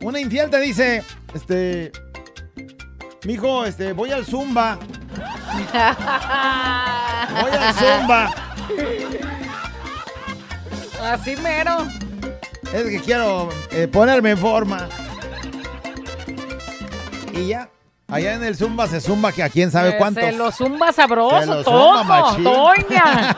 [0.00, 1.92] Una infiel te dice, este.
[3.24, 4.78] Mijo, este, voy al Zumba.
[7.40, 8.30] Voy al Zumba.
[11.02, 11.86] Así mero.
[12.72, 14.88] Es que quiero eh, ponerme en forma.
[17.32, 17.68] Y ya.
[18.08, 20.24] Allá en el Zumba se zumba que a quién sabe cuántos.
[20.24, 23.36] Se lo zumba sabroso, lo todo, zumba doña.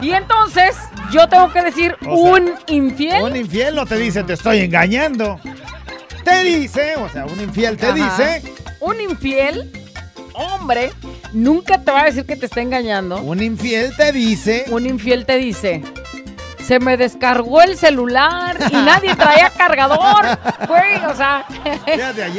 [0.02, 0.76] y entonces,
[1.10, 3.22] yo tengo que decir O sea, un infiel.
[3.22, 5.40] Un infiel no te dice te estoy engañando.
[6.22, 7.94] Te dice, o sea, un infiel te Ajá.
[7.94, 8.54] dice.
[8.78, 9.72] Un infiel,
[10.34, 10.92] hombre,
[11.32, 13.20] nunca te va a decir que te está engañando.
[13.20, 14.64] Un infiel te dice.
[14.70, 15.82] Un infiel te dice,
[16.70, 20.38] se me descargó el celular y nadie traía cargador.
[20.68, 21.44] Güey, o sea.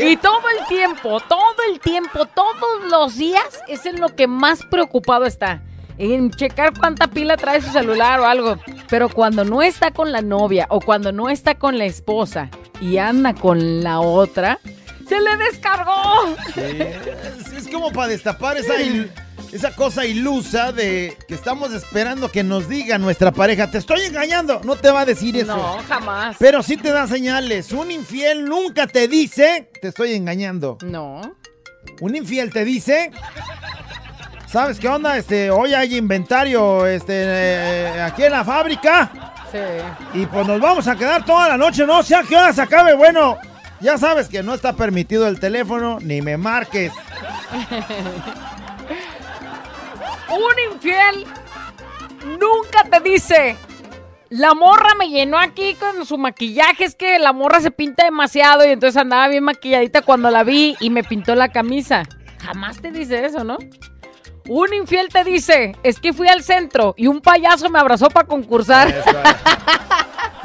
[0.01, 4.63] Y todo el tiempo, todo el tiempo, todos los días es en lo que más
[4.63, 5.61] preocupado está.
[5.97, 8.55] En checar cuánta pila trae su celular o algo.
[8.89, 12.49] Pero cuando no está con la novia o cuando no está con la esposa
[12.79, 14.59] y anda con la otra,
[15.15, 16.35] se le descargó.
[16.55, 19.11] Es, es como para destapar esa, il-
[19.51, 24.61] esa cosa ilusa de que estamos esperando que nos diga nuestra pareja, te estoy engañando.
[24.63, 25.55] No te va a decir eso.
[25.55, 26.37] No, jamás.
[26.39, 27.71] Pero sí te da señales.
[27.73, 30.77] Un infiel nunca te dice, te estoy engañando.
[30.83, 31.21] No.
[31.99, 33.11] Un infiel te dice,
[34.47, 35.17] ¿sabes qué onda?
[35.17, 39.11] Este, hoy hay inventario este, eh, aquí en la fábrica.
[39.51, 39.57] Sí.
[40.21, 42.61] Y pues nos vamos a quedar toda la noche, no sé a qué hora se
[42.61, 42.93] acabe.
[42.93, 43.37] Bueno,
[43.81, 46.91] ya sabes que no está permitido el teléfono, ni me marques.
[50.29, 51.25] Un infiel
[52.39, 53.57] nunca te dice.
[54.29, 56.85] La morra me llenó aquí con su maquillaje.
[56.85, 60.77] Es que la morra se pinta demasiado y entonces andaba bien maquilladita cuando la vi
[60.79, 62.03] y me pintó la camisa.
[62.39, 63.57] Jamás te dice eso, ¿no?
[64.47, 68.27] Un infiel te dice, es que fui al centro y un payaso me abrazó para
[68.27, 68.93] concursar.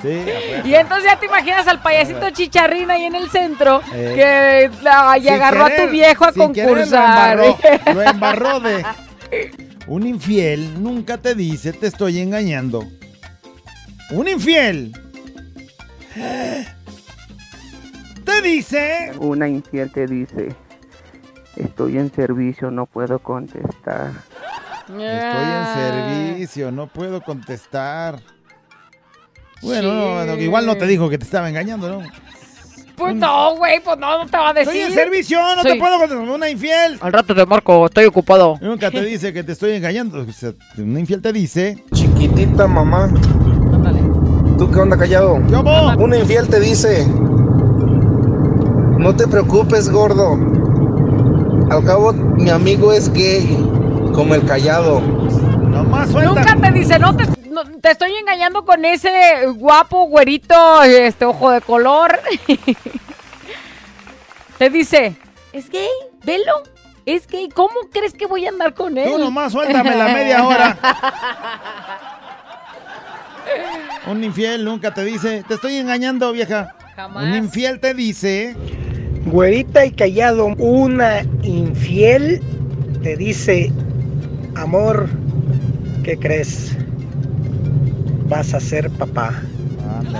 [0.06, 0.24] Sí,
[0.68, 4.12] Y entonces ya te imaginas al payasito chicharrín ahí en el centro Eh.
[4.14, 7.36] que la- y Sin agarró a tu viejo a sin querer concursar.
[7.36, 7.58] Lo embarró,
[7.94, 8.84] lo embarró de.
[9.88, 12.84] Un infiel nunca te dice te estoy engañando.
[14.10, 14.92] Un infiel.
[18.24, 19.12] Te dice.
[19.18, 20.54] Una infiel te dice,
[21.56, 24.10] estoy en servicio, no puedo contestar.
[24.88, 28.20] Estoy en servicio, no puedo contestar.
[29.62, 32.02] Bueno, no, no, igual no te dijo que te estaba engañando, ¿no?
[32.96, 34.72] Pues no, güey, pues no, no te va a decir.
[34.74, 35.68] Estoy en servicio, no Sí.
[35.68, 36.28] te puedo contestar.
[36.28, 36.96] Una infiel.
[37.00, 38.56] Al rato te marco, estoy ocupado.
[38.62, 40.20] Nunca te dice que te estoy engañando.
[40.26, 41.84] O sea, una infiel te dice.
[41.92, 43.10] Chiquitita mamá.
[44.58, 45.34] ¿Tú qué onda callado?
[45.34, 47.06] Una infiel te dice.
[48.98, 50.38] No te preocupes, gordo.
[51.70, 53.46] Al cabo, mi amigo es gay,
[54.14, 55.00] como el callado.
[55.00, 57.24] Nomás Nunca te dice, no te,
[57.64, 62.20] no, te estoy engañando con ese guapo güerito, este ojo de color.
[64.58, 65.16] te dice,
[65.52, 65.88] ¿es gay?
[66.24, 66.62] Velo.
[67.06, 67.48] Es gay.
[67.48, 69.10] ¿Cómo crees que voy a andar con él?
[69.10, 70.78] Tú nomás suéltame la media hora.
[74.06, 76.74] Un infiel nunca te dice, te estoy engañando, vieja.
[76.94, 77.24] Jamás.
[77.24, 78.54] Un infiel te dice,
[79.26, 82.40] Güerita y callado, una infiel
[83.02, 83.72] te dice,
[84.54, 85.08] amor,
[86.04, 86.76] ¿qué crees?
[88.28, 89.32] Vas a ser papá.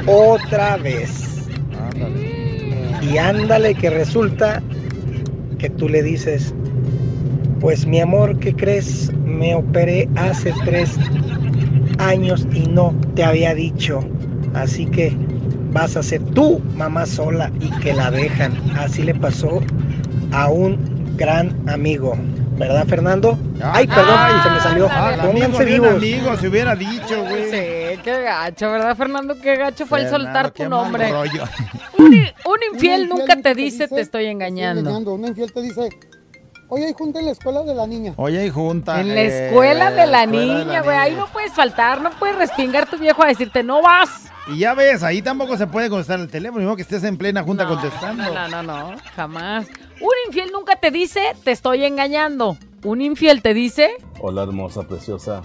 [0.07, 1.49] Otra vez.
[3.03, 4.63] Y ándale que resulta
[5.59, 6.55] que tú le dices,
[7.61, 9.13] pues mi amor, ¿qué crees?
[9.25, 10.97] Me operé hace tres
[11.99, 14.01] años y no te había dicho.
[14.55, 15.15] Así que
[15.73, 18.53] vas a ser tú mamá sola y que la dejan.
[18.79, 19.61] Así le pasó
[20.33, 20.79] a un
[21.17, 22.17] gran amigo.
[22.59, 23.39] ¿Verdad, Fernando?
[23.63, 24.89] Ay, perdón, se me salió.
[24.91, 25.95] Ah, el Pónganse amigo vivos.
[25.97, 27.51] amigo, se hubiera dicho, güey.
[27.51, 29.41] Sí, qué gacho, ¿verdad, Fernando?
[29.41, 31.13] Qué gacho fue el soltar tu nombre.
[31.99, 34.81] Un, un infiel nunca te te dice, dice, te estoy engañando.
[34.81, 35.15] engañando.
[35.15, 35.89] Una infiel te dice,
[36.69, 38.15] oye, hay junta en la escuela de la niña.
[38.17, 39.01] Oye, y junta.
[39.01, 40.97] En la eh, escuela de la escuela de niña, güey.
[40.97, 44.31] Ahí no puedes faltar, no puedes respingar tu viejo a decirte, no vas.
[44.49, 47.43] Y ya ves, ahí tampoco se puede contestar el teléfono, modo que estés en plena
[47.43, 48.23] junta contestando.
[48.33, 49.67] No, no, no, no, jamás.
[50.01, 52.57] Un infiel nunca te dice, te estoy engañando.
[52.85, 55.43] Un infiel te dice, Hola hermosa, preciosa.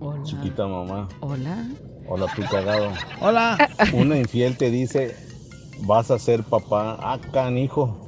[0.00, 0.22] Hola.
[0.24, 1.08] Chiquita mamá.
[1.20, 1.66] hola.
[2.08, 2.90] Hola tú cagado.
[3.20, 3.68] Hola.
[3.92, 5.14] Una infiel te dice,
[5.82, 6.96] vas a ser papá.
[7.00, 8.06] Ah, canijo.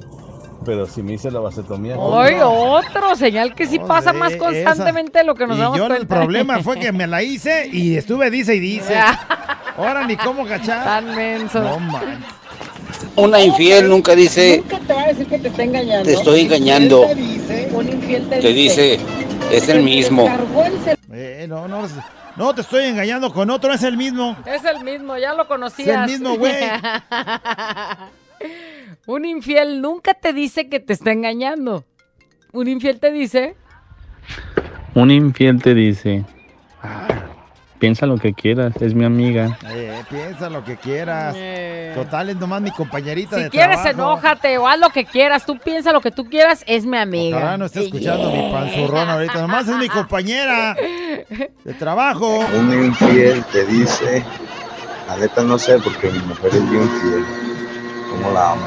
[0.65, 1.97] Pero si me hice la vasectomía.
[1.97, 5.87] Hoy otro, señal que sí pasa más constantemente de lo que nos y damos yo
[5.87, 6.01] cuenta.
[6.01, 8.95] el problema fue que me la hice y estuve dice y dice.
[9.77, 10.83] Ahora ni cómo cachar.
[10.83, 11.61] Tan menso.
[11.61, 12.33] No manches.
[13.15, 16.05] Una infiel nunca dice, Nunca te va a decir que te está engañando.
[16.05, 17.01] Te estoy engañando.
[17.01, 18.99] Un infiel te dice, un infiel te, te dice,
[19.51, 20.27] es el mismo.
[21.15, 21.87] Eh, no, no,
[22.35, 24.35] no te estoy engañando con otro, es el mismo.
[24.45, 26.07] Es el mismo, ya lo conocías.
[26.09, 26.55] Es el mismo, güey.
[29.05, 31.85] Un infiel nunca te dice que te está engañando.
[32.51, 33.55] Un infiel te dice,
[34.95, 36.23] Un infiel te dice,
[36.81, 37.07] "Ah,
[37.83, 39.57] piensa lo que quieras, es mi amiga.
[39.69, 41.35] Eh, piensa lo que quieras.
[41.37, 41.91] Eh.
[41.93, 43.89] Total, es nomás mi compañerita si de quieres trabajo.
[43.89, 47.39] enójate o haz lo que quieras, tú piensa lo que tú quieras, es mi amiga.
[47.39, 49.41] Ojalá no esté escuchando mi panzurrón ahorita.
[49.41, 52.39] Nomás es mi compañera de trabajo.
[52.57, 54.23] Una infiel te dice,
[55.09, 57.25] la neta no sé porque mi mujer es bien fiel.
[58.11, 58.65] ¿Cómo la amo?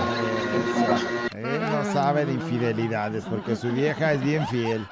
[1.35, 4.87] Él no sabe de infidelidades porque su vieja es bien fiel.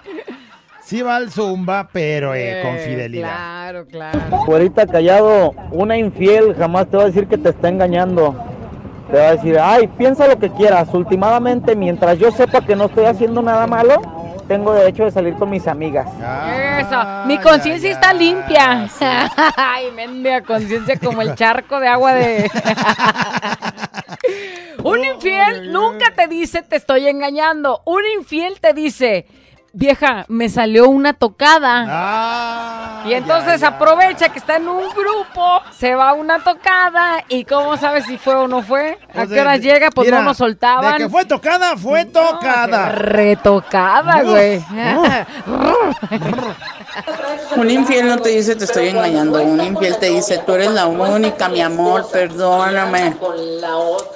[0.85, 3.29] Sí va al zumba, pero eh, con fidelidad.
[3.29, 4.21] Claro, claro.
[4.47, 8.35] Güerita callado, una infiel jamás te va a decir que te está engañando.
[9.11, 10.93] Te va a decir, ay, piensa lo que quieras.
[10.93, 13.95] Últimamente, mientras yo sepa que no estoy haciendo nada malo,
[14.47, 16.07] tengo derecho de salir con mis amigas.
[16.79, 18.89] Eso, mi conciencia está limpia.
[19.57, 22.51] Ay, mendiga conciencia como el charco de agua de...
[24.85, 27.81] Un infiel nunca te dice te estoy engañando.
[27.87, 29.27] Un infiel te dice,
[29.75, 33.03] vieja, me salió una tocada.
[33.07, 37.77] y entonces aprovecha que está en un grupo, se va a una tocada y cómo
[37.77, 38.99] sabes si fue o no fue.
[39.11, 39.91] ¿A Pues qué de- horas llega?
[39.91, 40.93] Pues mira, no nos soltaban.
[40.93, 42.91] De que fue tocada, fue tocada.
[42.93, 44.65] Retocada, güey.
[47.57, 50.87] Un infiel no te dice te estoy engañando, un infiel te dice tú eres la
[50.87, 53.17] única, mi amor, perdóname.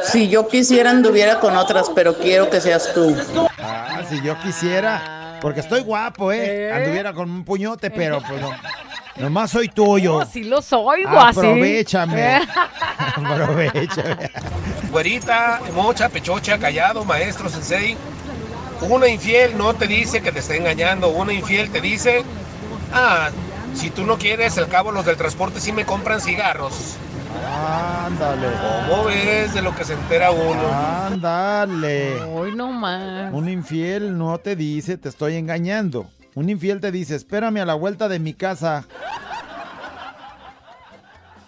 [0.05, 3.16] Si yo quisiera anduviera con otras, pero quiero que seas tú.
[3.61, 6.72] Ah, si yo quisiera, porque estoy guapo, ¿eh?
[6.72, 8.51] Anduviera con un puñote, pero pues no.
[9.16, 10.20] Nomás soy tuyo.
[10.20, 11.40] No, sí lo soy, guasi.
[11.40, 12.40] Aprovechame.
[13.16, 14.31] Aprovechame.
[14.90, 17.96] Güerita, mocha, pechocha, callado, maestro, sensei.
[18.83, 21.09] Una infiel no te dice que te está engañando.
[21.09, 22.22] Una infiel te dice,
[22.92, 23.31] ah,
[23.74, 26.96] si tú no quieres, al cabo los del transporte sí me compran cigarros.
[27.47, 28.47] Ándale.
[28.89, 30.61] ¿Cómo ves de lo que se entera uno?
[30.72, 32.22] Ándale.
[32.24, 33.33] Hoy no más.
[33.33, 36.07] Un infiel no te dice te estoy engañando.
[36.35, 38.85] Un infiel te dice espérame a la vuelta de mi casa.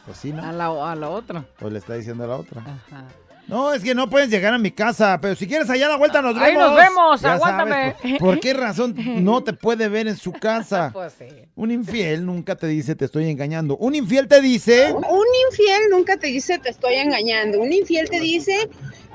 [0.07, 0.43] Pues sí, ¿no?
[0.45, 1.45] A la, a la otra.
[1.59, 2.63] Pues le está diciendo a la otra.
[2.63, 3.05] Ajá.
[3.51, 5.97] No, es que no puedes llegar a mi casa, pero si quieres allá a la
[5.97, 6.49] vuelta nos vemos.
[6.49, 7.95] Ahí nos vemos, Ya aguántame.
[8.01, 8.95] sabes, ¿por, por qué razón
[9.25, 10.91] no te puede ver en su casa?
[11.01, 11.27] Pues sí.
[11.57, 13.77] Un infiel nunca te dice te estoy engañando.
[13.77, 14.93] Un infiel te dice...
[14.93, 17.61] Un infiel nunca te dice te estoy engañando.
[17.61, 18.69] Un infiel te dice,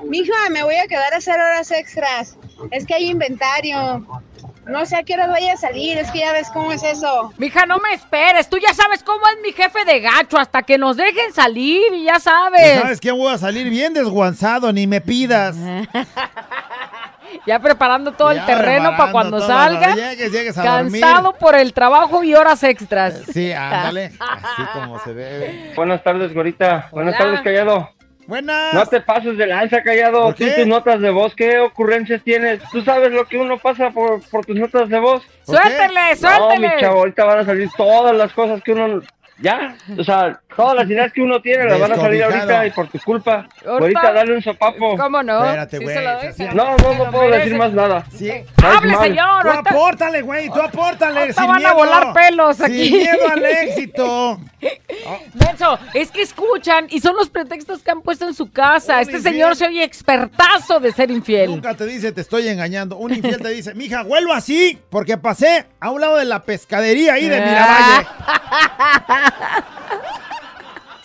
[0.04, 2.36] mija, me voy a quedar a hacer horas extras.
[2.70, 4.06] Es que hay inventario.
[4.66, 7.32] No sé a qué hora vaya a salir, es que ya ves cómo es eso.
[7.38, 8.48] Mija, no me esperes.
[8.48, 10.38] Tú ya sabes cómo es mi jefe de gacho.
[10.38, 12.80] Hasta que nos dejen salir y ya sabes.
[12.80, 13.12] ¿Sabes qué?
[13.12, 15.56] Voy a salir bien desguanzado, ni me pidas.
[17.44, 19.94] Ya preparando todo el terreno para cuando salga.
[19.94, 21.38] llegues, llegues a Cansado dormir.
[21.40, 23.20] por el trabajo y horas extras.
[23.32, 24.12] Sí, ándale.
[24.18, 25.72] Así como se debe.
[25.76, 26.88] Buenas tardes, Gorita.
[26.90, 27.24] Buenas Hola.
[27.24, 27.90] tardes, Callado.
[28.26, 28.74] Buenas.
[28.74, 30.24] No te pases de lanza, Callado.
[30.24, 30.50] ¿Por Tú qué?
[30.52, 32.60] tus notas de voz, ¿qué ocurrencias tienes?
[32.72, 35.22] ¿Tú sabes lo que uno pasa por, por tus notas de voz?
[35.44, 36.68] Suéltele, No, suéltele.
[36.74, 39.00] mi chavo, ahorita van a salir todas las cosas que uno...
[39.38, 42.70] Ya, o sea, todas las ideas que uno tiene las van a salir ahorita y
[42.70, 43.46] por tu culpa.
[43.64, 44.96] Ahorita- Ahorita dale un sopapo.
[44.96, 45.44] ¿Cómo no?
[45.44, 45.96] Espérate, güey,
[46.36, 46.44] sí.
[46.54, 48.04] No, no, no puedo decir más nada.
[48.16, 48.30] Sí.
[48.64, 49.02] Hable, mal.
[49.04, 49.42] señor.
[49.42, 51.32] Tú ahorita- apórtale, güey, tú apórtale.
[51.32, 51.74] Sin van a miedo.
[51.74, 52.88] volar pelos aquí.
[52.88, 54.40] Sin miedo al éxito.
[55.34, 59.00] Menso, es que escuchan y son los pretextos que han puesto en su casa.
[59.00, 59.32] Este infiel.
[59.34, 61.50] señor se oye expertazo de ser infiel.
[61.50, 62.96] Nunca te dice te estoy engañando.
[62.96, 67.14] Un infiel te dice, mija, vuelvo así porque pasé a un lado de la pescadería
[67.14, 68.06] ahí de Miravalle.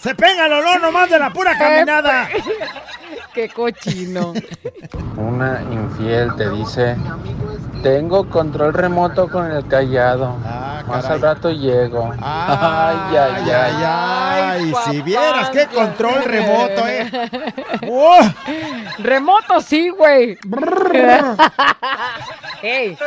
[0.02, 2.28] Se pega el olor nomás de la pura caminada.
[3.34, 4.34] Qué cochino.
[5.16, 6.98] Una infiel te dice,
[7.84, 10.38] tengo control remoto con el callado.
[10.88, 12.12] Más al rato llego.
[12.20, 17.10] ay, ay, ay, Ay, si vieras qué control remoto, eh.
[17.90, 18.20] ¡Oh!
[19.00, 20.38] Remoto sí, güey.
[22.62, 22.98] Ey.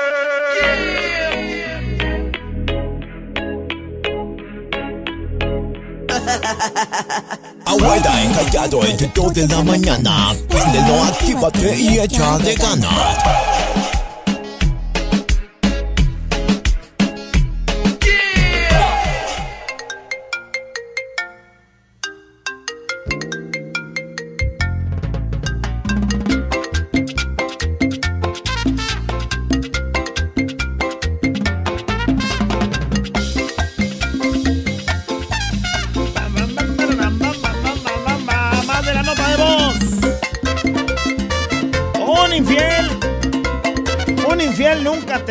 [7.67, 10.35] Abuela encallado entre 2 de la mañana.
[10.49, 13.94] Préndelo, actívate y échale ganas.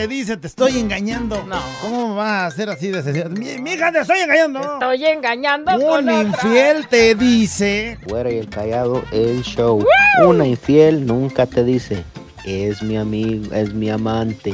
[0.03, 1.45] Te dice te estoy engañando.
[1.45, 1.61] No.
[1.81, 3.29] ¿Cómo va a ser así de sencillo?
[3.29, 4.59] Mi, mi hija te estoy engañando.
[4.59, 6.21] Estoy engañando con Un otra.
[6.23, 7.97] infiel te dice.
[8.05, 9.81] Güera y el callado, el show.
[10.25, 12.03] Una infiel nunca te dice,
[12.43, 14.53] es mi amigo, es mi amante.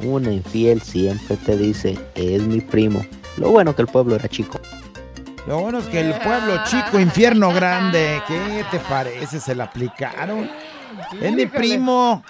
[0.00, 3.06] Una infiel siempre te dice, es mi primo.
[3.36, 4.58] Lo bueno que el pueblo era chico.
[5.46, 8.20] Lo bueno es que el pueblo chico, infierno grande.
[8.26, 9.38] ¿Qué te parece?
[9.38, 10.50] Se la aplicaron.
[11.22, 12.24] Es mi primo.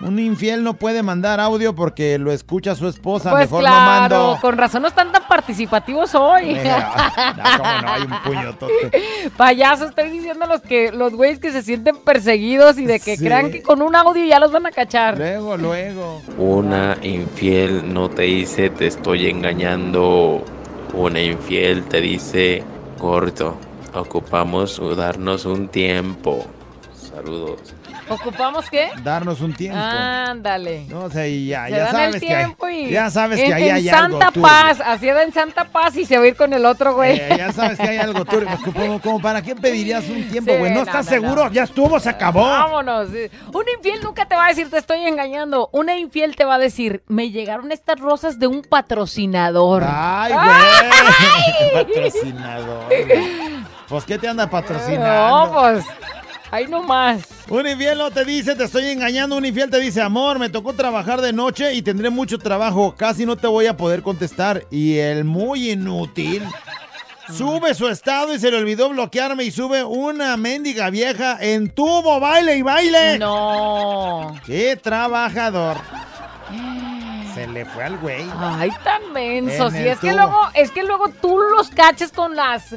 [0.00, 3.30] Un infiel no puede mandar audio porque lo escucha su esposa.
[3.30, 4.38] Pues Mejor claro, no mando.
[4.40, 6.50] con razón no están tan participativos hoy.
[6.50, 9.02] Eh, no, cómo no, hay un puñotote.
[9.36, 13.24] Payaso, estoy diciendo los que los güeyes que se sienten perseguidos y de que Sí.
[13.24, 15.16] crean que con un audio ya los van a cachar.
[15.16, 16.22] Luego, luego.
[16.38, 20.44] Una infiel no te dice te estoy engañando.
[20.92, 22.62] Una infiel te dice
[22.98, 23.56] corto.
[23.94, 26.44] Ocupamos darnos un tiempo.
[26.94, 27.74] Saludos.
[28.08, 28.90] ¿Ocupamos qué?
[29.02, 29.78] Darnos un tiempo.
[29.78, 30.84] Ándale.
[30.88, 33.40] No, o sea, y ya, Se ya sabes el que hay, tiempo y ya sabes
[33.40, 34.42] en, que ahí hay Santa algo turbio.
[34.42, 37.18] Paz, así era en Santa Paz y se va a ir con el otro güey.
[37.18, 38.48] Eh, ya sabes que hay algo turbio.
[38.62, 40.70] pues, Como, como para qué pedirías un tiempo, Sí, güey.
[40.70, 41.50] ¿No, no, estás no, seguro?
[41.50, 42.42] Ya estuvo, se acabó.
[42.44, 43.08] Vámonos.
[43.08, 45.68] Un infiel nunca te va a decir te estoy engañando.
[45.72, 49.84] Una infiel te va a decir me llegaron estas rosas de un patrocinador.
[49.86, 51.84] Ay, güey.
[51.84, 52.84] Patrocinador.
[52.86, 53.64] güey.
[53.88, 55.46] Pues, ¿qué te anda patrocinando?
[55.46, 55.84] No, pues.
[56.54, 57.22] Ahí nomás.
[57.48, 59.36] Un infiel no te dice, te estoy engañando.
[59.36, 62.94] Un infiel te dice, amor, me tocó trabajar de noche y tendré mucho trabajo.
[62.96, 64.64] Casi no te voy a poder contestar.
[64.70, 66.44] Y el muy inútil
[67.36, 72.20] sube su estado y se le olvidó bloquearme y sube una mendiga vieja en tubo,
[72.20, 73.18] baile y baile.
[73.18, 74.32] No.
[74.46, 75.76] ¡Qué trabajador!
[77.34, 78.24] Se le fue al güey.
[78.38, 79.66] Ay, tan menso.
[79.66, 82.76] El es que luego, es que luego tú los caches con las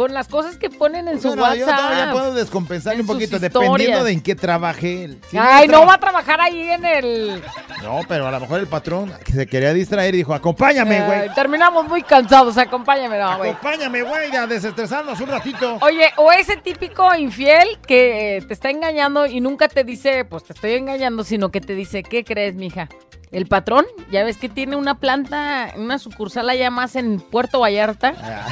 [0.00, 1.76] con las cosas que ponen en su Bueno, yo WhatsApp.
[1.78, 5.18] todavía puedo descompensarle En un poquito, dependiendo de en qué trabaje.
[5.28, 7.42] Si Ay, no no va a trabajar ahí en el.
[7.82, 11.34] No, pero a lo mejor el patrón que se quería distraer y dijo, acompáñame, güey.
[11.34, 13.50] Terminamos muy cansados, acompáñame, no, güey.
[13.50, 15.76] Acompáñame, güey, a desestresarnos un ratito.
[15.82, 20.44] Oye, o ese típico infiel que eh, te está engañando y nunca te dice, pues
[20.44, 22.88] te estoy engañando, sino que te dice, ¿qué crees, mija?
[23.32, 28.14] El patrón, ya ves que tiene una planta, una sucursal allá más en Puerto Vallarta.
[28.20, 28.46] Ah.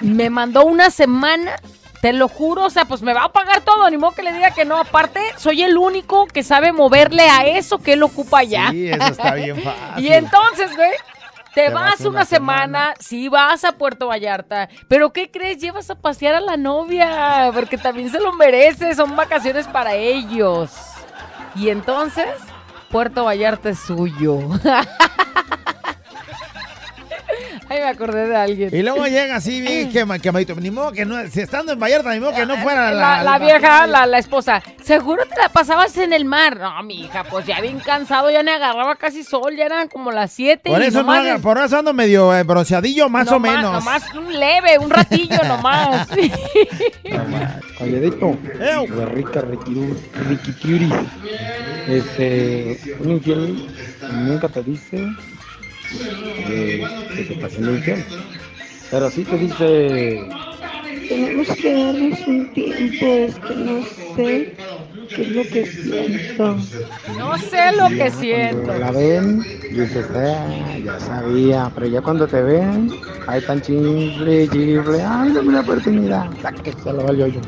[0.00, 1.56] Me mandó una semana
[2.00, 4.32] Te lo juro, o sea, pues me va a pagar todo, ni modo que le
[4.32, 4.76] diga que no.
[4.76, 8.70] Aparte, soy el único que sabe moverle a eso que él ocupa allá.
[8.70, 10.04] Sí, eso está bien fácil.
[10.04, 10.90] y entonces, güey,
[11.54, 15.58] te, Te vas, vas una, una semana, sí vas a Puerto Vallarta, pero ¿qué crees?
[15.60, 20.72] Llevas a pasear a la novia, porque también se lo merece, son vacaciones para ellos.
[21.54, 22.26] Y entonces,
[22.92, 24.38] Puerto Vallarta es suyo.
[27.80, 28.70] Me acordé de alguien.
[28.72, 30.54] Y luego llega así bien quema- quemadito.
[30.56, 33.22] Ni modo que no, si estando en Vallarta, ni modo que no fuera la, La,
[33.24, 36.58] la vieja, la, la esposa, seguro te la pasabas en el mar.
[36.58, 40.12] No, mi hija, pues ya bien cansado, ya me agarraba casi sol, ya eran como
[40.12, 40.70] las 7.
[40.70, 43.72] Por eso, no haga- por eso ando medio eh, bronceadillo, más o menos.
[43.72, 46.08] Nomás un leve, un ratillo nomás.
[47.78, 48.36] Calladito.
[48.58, 49.96] De rica, riqui-
[50.28, 50.92] riquitriuris.
[51.88, 53.66] Este, un infiel
[54.12, 55.04] nunca te dice
[56.00, 58.04] está haciendo infiel.
[58.90, 60.28] Pero sí te dice,
[61.08, 63.82] Tenemos que darnos un tiempo, es que no
[64.16, 64.54] sé
[65.08, 66.56] qué es lo que siento.
[67.18, 68.74] No sé lo que cuando siento.
[68.78, 71.70] la ven, dices, "Ah, ya sabía.
[71.74, 72.90] Pero ya cuando te ven,
[73.26, 76.30] ahí tan chifle, chifle, ay, dame una oportunidad.
[76.40, 77.40] Sáquese, lo valió yo.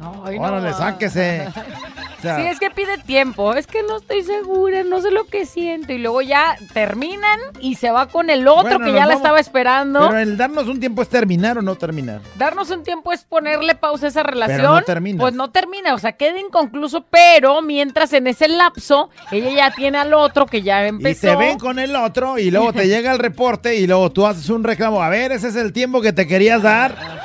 [0.00, 0.22] No.
[0.40, 1.48] Órale, sáquese.
[2.20, 3.54] O sea, Sí, es que pide tiempo.
[3.54, 5.92] Es que no estoy segura, no sé lo que siento.
[5.92, 9.16] Y luego ya terminan y se va con el otro Bueno, que ya la vamos-
[9.16, 10.00] estaba esperando.
[10.08, 12.20] Pero el darnos un tiempo es terminar o no terminar.
[12.36, 14.60] Darnos un tiempo es ponerle pausa a esa relación.
[14.62, 15.20] no terminas.
[15.20, 19.98] Pues no termina, o sea, queda inconcluso, pero mientras en ese lapso, ella ya tiene
[19.98, 21.26] al otro que ya empezó.
[21.26, 24.26] Y se ven con el otro y luego te llega el reporte y luego tú
[24.26, 25.02] haces un reclamo.
[25.02, 27.19] A ver, ese es el tiempo que te querías dar.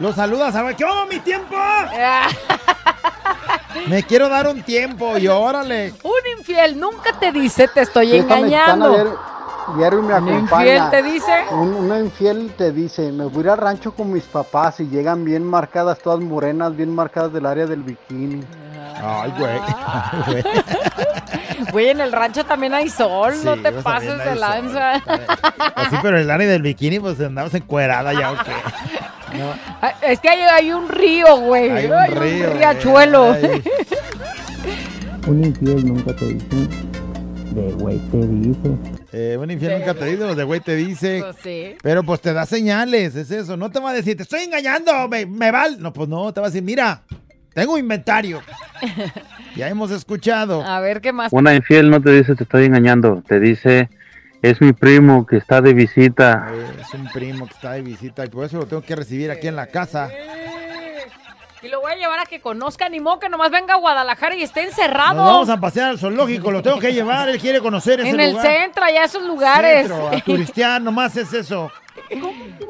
[0.00, 1.56] Lo saludas, a ver, ¿qué onda, mi tiempo?
[3.86, 5.92] Me quiero dar un tiempo y órale.
[6.02, 8.90] Un infiel nunca te dice te estoy Sí, esta engañando.
[8.90, 9.18] diario-
[9.76, 11.32] diario me ¿Un infiel te dice?
[11.52, 14.88] Un, una infiel te dice, me voy a ir al rancho con mis papás y
[14.88, 18.42] llegan bien marcadas, todas morenas, bien marcadas del área del bikini.
[19.02, 20.42] Ay, güey.
[21.72, 24.94] Güey, en el rancho también hay sol, no Sí, te pues, pases de lanza.
[25.76, 28.52] Así, pero el área del bikini, pues andamos encuerada ya, ¿o qué?
[29.38, 29.54] No.
[30.02, 31.70] Es que hay, hay un río, güey.
[31.70, 33.32] Hay un río, riachuelo.
[33.32, 33.62] ay.
[35.26, 36.68] Un infiel nunca te dice,
[37.52, 38.70] de güey te dice.
[39.12, 41.20] Eh, un infiel nunca te dice, los de güey te dice.
[41.22, 41.76] Pues sí.
[41.82, 43.56] Pero pues te da señales, es eso.
[43.56, 45.80] No te va a decir, te estoy engañando, me, me val.
[45.80, 47.02] No, pues no, te va a decir, mira,
[47.54, 48.40] tengo inventario.
[49.56, 50.62] Ya hemos escuchado.
[50.62, 51.32] A ver qué más.
[51.32, 53.90] Una infiel no te dice te estoy engañando, te dice
[54.42, 56.48] es mi primo que está de visita.
[56.52, 59.30] Eh, Es un primo que está de visita y por eso lo tengo que recibir
[59.30, 60.08] aquí en la casa.
[61.62, 64.34] Y lo voy a llevar a que conozca ni modo que nomás venga a Guadalajara
[64.34, 65.16] y esté encerrado.
[65.16, 68.18] Nos vamos a pasear al zoológico, lo tengo que llevar, él quiere conocer ese en
[68.20, 68.46] el lugar.
[68.46, 69.86] centro, allá esos lugares.
[69.88, 71.70] Centro, a turistear, nomás es eso.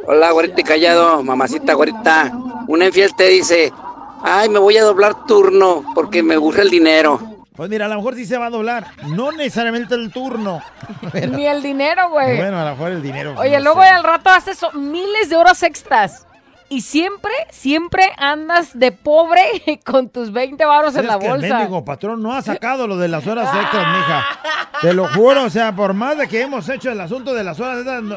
[0.07, 2.33] Hola, güerita y callado, mamacita güerita.
[2.67, 3.73] Una infiel te dice,
[4.25, 7.21] ay, me voy a doblar turno porque me urge el dinero.
[7.55, 10.63] Pues mira, a lo mejor sí se va a doblar, no necesariamente el turno.
[11.13, 12.37] Pero- Ni el dinero, güey.
[12.37, 13.35] bueno, a lo mejor el dinero.
[13.37, 13.89] Oye, no luego sé.
[13.89, 16.27] al rato haces miles de horas extras.
[16.73, 21.55] Y siempre, siempre andas de pobre con tus 20 varos en la que el bolsa.
[21.59, 24.25] mendigo patrón no ha sacado lo de las horas extras, mija.
[24.81, 27.59] Te lo juro, o sea, por más de que hemos hecho el asunto de las
[27.59, 28.17] horas extras, no-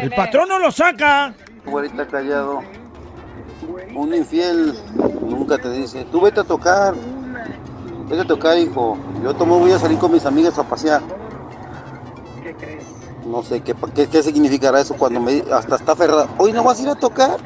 [0.00, 1.32] el patrón no lo saca.
[1.64, 2.62] Güerita callado.
[3.94, 4.74] Un infiel
[5.22, 6.94] nunca te dice, tú vete a tocar.
[8.08, 8.96] Vete a tocar, hijo.
[9.22, 11.02] Yo tomo voy a salir con mis amigas a pasear.
[13.26, 16.28] No sé qué, qué, qué significará eso cuando me hasta está aferrada.
[16.38, 17.36] Hoy no vas a ir a tocar.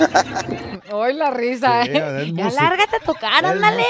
[0.92, 2.32] Hoy la risa, Sí, ¿eh?
[2.34, 3.84] Ya lárgate a tocar, ándale.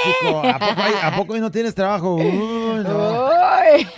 [0.53, 2.15] ¿A poco, hay- ¿A poco hoy no tienes trabajo?
[2.15, 3.25] Uy, no.
[3.25, 3.87] Uy.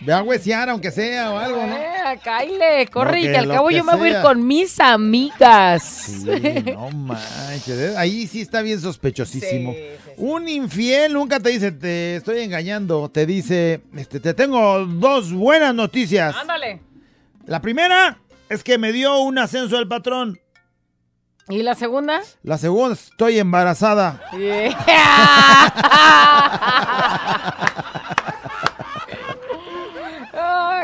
[0.00, 1.76] Ve a huesear, aunque sea o algo, ¿no?
[1.76, 4.22] Eh, Kyle, corre No, y que que al cabo que yo me voy a ir
[4.22, 5.82] con mis amigas.
[5.82, 6.24] Sí,
[6.72, 7.78] no manches.
[7.78, 7.94] ¿eh?
[7.96, 9.74] Ahí sí está bien sospechosísimo.
[10.16, 13.08] Un infiel nunca te dice, te estoy engañando.
[13.08, 16.36] Te dice, este, te tengo dos buenas noticias.
[16.36, 16.80] Ándale.
[17.46, 18.18] La primera
[18.48, 20.38] es que me dio un ascenso el patrón.
[21.48, 22.20] ¿Y la segunda?
[22.42, 24.20] La segunda, estoy embarazada.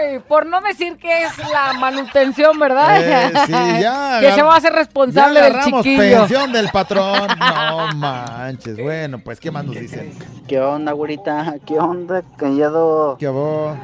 [0.04, 2.96] Ay, por no decir que es la manutención, ¿verdad?
[3.00, 4.18] Eh, sí, ya.
[4.20, 6.18] que se va a hacer responsable ya del agarramos chiquillo.
[6.18, 7.28] pensión del patrón.
[7.38, 8.76] No manches.
[8.76, 10.12] Bueno, pues, ¿qué más nos dicen?
[10.46, 11.56] ¿Qué onda, güerita?
[11.66, 13.16] ¿Qué onda, callado?
[13.18, 13.76] ¿Qué hubo?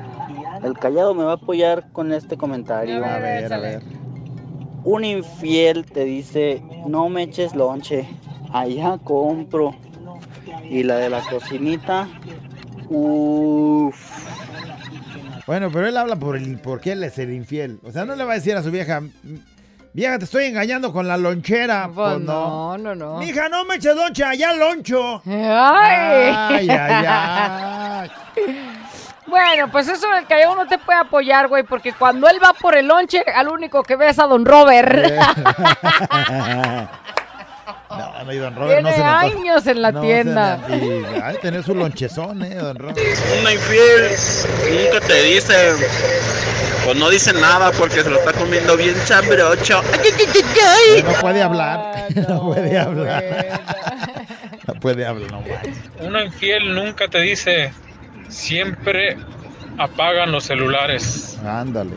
[0.62, 3.04] El callado me va a apoyar con este comentario.
[3.04, 3.82] A ver, a ver.
[4.84, 8.08] Un infiel te dice, no me eches lonche,
[8.52, 9.74] allá compro.
[10.68, 12.08] Y la de la cocinita,
[12.88, 14.29] uff.
[15.46, 17.78] Bueno, pero él habla por el por qué él es el infiel.
[17.84, 19.10] O sea, no le va a decir a su vieja, "M-
[19.92, 21.90] Vieja, te estoy engañando con la lonchera.
[21.92, 22.78] Pues Pues no.
[22.78, 23.18] no, no, no.
[23.18, 25.20] Mija, no me eches loncha, allá loncho.
[25.26, 26.32] Ay.
[26.36, 28.10] Ay, ay, ay.
[29.26, 32.76] Bueno, pues eso del callado no te puede apoyar, güey, porque cuando él va por
[32.76, 34.90] el lonche, al único que ve es a don Robert.
[37.90, 39.40] No, no, y don Robert no Tiene se le antoja.
[39.40, 40.60] años en la No se tienda.
[40.68, 42.98] y ay, tener su lonchezón, eh, don Robert.
[43.40, 44.10] Una infiel
[44.70, 45.54] nunca te dice,
[46.84, 49.82] pues no dice nada porque se lo está comiendo bien chambrocho.
[51.04, 52.06] No puede hablar.
[52.28, 53.24] No, puede hablar.
[54.66, 55.42] No puede hablar, no.
[56.06, 57.72] Una infiel nunca te dice,
[58.28, 59.16] siempre
[59.78, 61.38] apagan los celulares.
[61.44, 61.92] Ándale.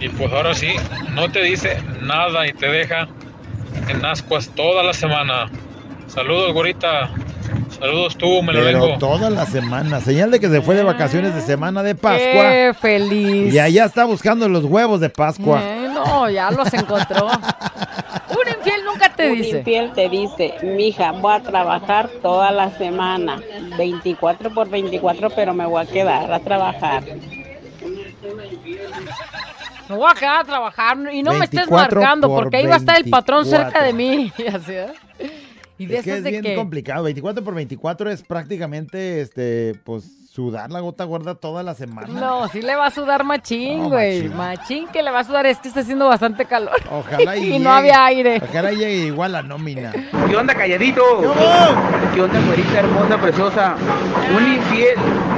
[0.00, 0.74] Y pues ahora sí,
[1.10, 3.08] no te dice nada y te deja
[3.88, 5.50] en ascuas toda la semana.
[6.06, 7.10] Saludos, gorita.
[7.78, 8.98] Saludos tú, me lo Pero vengo.
[8.98, 10.00] toda la semana.
[10.00, 12.20] Señal de que se fue de vacaciones de semana de Pascua.
[12.50, 13.54] Qué feliz.
[13.54, 15.60] Y allá está buscando los huevos de Pascua.
[15.62, 17.26] Eh, no, ya los encontró.
[17.28, 19.58] Un infiel nunca te Un dice.
[19.58, 23.40] infiel te dice, mija, voy a trabajar toda la semana,
[23.76, 27.04] 24 por 24, pero me voy a quedar a trabajar.
[29.88, 32.66] Me voy a quedar a trabajar y no me estés 24 marcando por porque ahí
[32.66, 33.70] va a estar el patrón 24.
[33.72, 34.32] cerca de mí.
[34.38, 34.92] Y así, ¿eh?
[35.78, 36.54] Y de Es que es de bien que...
[36.56, 37.04] complicado.
[37.04, 42.08] 24 por 24 es prácticamente, este, pues, sudar la gota gorda toda la semana.
[42.08, 44.24] No, sí le va a sudar machín, No, güey.
[44.28, 44.36] machín.
[44.36, 44.88] machín.
[44.88, 45.46] que le va a sudar.
[45.46, 46.74] Es que está haciendo bastante calor.
[46.90, 48.42] Ojalá y, y llegue- no había aire.
[48.42, 49.92] Ojalá llegue igual la nómina.
[50.28, 51.02] ¿Qué onda, calladito?
[52.12, 53.76] ¿Qué onda, güerita hermosa, preciosa?
[54.36, 54.96] Un infiel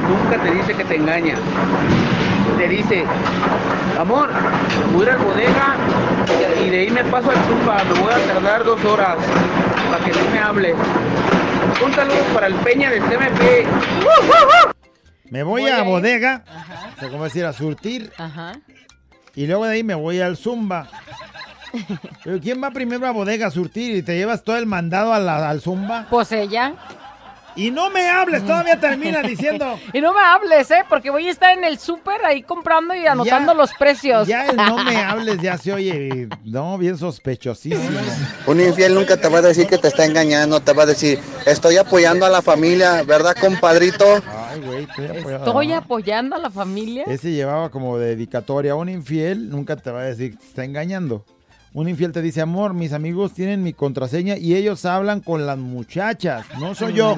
[0.08, 1.34] nunca te dice que te engaña.
[2.60, 3.04] Te dice,
[3.98, 4.28] amor,
[4.92, 5.76] voy a ir a la bodega
[6.62, 9.16] y de ahí me paso al zumba, me voy a tardar dos horas
[9.90, 10.74] para que no me hable.
[11.82, 13.66] Un saludo para el Peña del CMP.
[15.30, 16.44] Me voy, Voy a a bodega,
[16.96, 18.12] o sea, como decir, a surtir.
[18.18, 18.52] Ajá.
[19.34, 20.86] Y luego de ahí me voy al Zumba.
[22.24, 25.18] Pero ¿quién va primero a bodega a surtir y te llevas todo el mandado a
[25.18, 26.06] la- al Zumba?
[26.10, 26.74] Pues ella.
[27.56, 29.78] Y no me hables, todavía termina diciendo.
[29.92, 30.84] Y no me hables, ¿eh?
[30.88, 34.28] Porque voy a estar en el súper ahí comprando y anotando Ya- los precios.
[34.28, 38.00] Ya el no me hables ya se oye, no, bien sospechosísimo.
[38.46, 41.18] Un infiel nunca te va a decir que te está engañando, te va a decir,
[41.46, 44.04] estoy apoyando a la familia, ¿verdad, compadrito?
[44.50, 45.44] Ay, güey, estoy apoyado.
[45.46, 47.04] Estoy apoyando a la familia.
[47.06, 48.74] Ese llevaba como dedicatoria.
[48.74, 51.24] Un infiel nunca te va a decir que te está engañando.
[51.72, 55.56] Un infiel te dice, amor, mis amigos tienen mi contraseña y ellos hablan con las
[55.56, 56.44] muchachas.
[56.58, 57.16] No soy yo.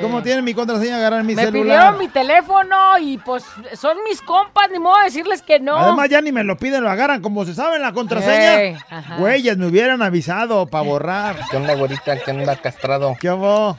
[0.00, 0.96] ¿Cómo tienen mi contraseña?
[0.96, 1.92] Agarran mi me celular.
[1.92, 5.76] pidieron mi teléfono y pues son mis compas, ni modo de decirles que no.
[5.76, 8.78] Además ya ni me lo piden, lo agarran como se saben la contraseña.
[9.18, 11.36] Güeyes, me hubieran avisado para borrar.
[11.50, 12.18] ¿Qué onda, güerita?
[12.18, 13.14] ¿Qué onda, castrado?
[13.20, 13.76] ¿Qué hubo?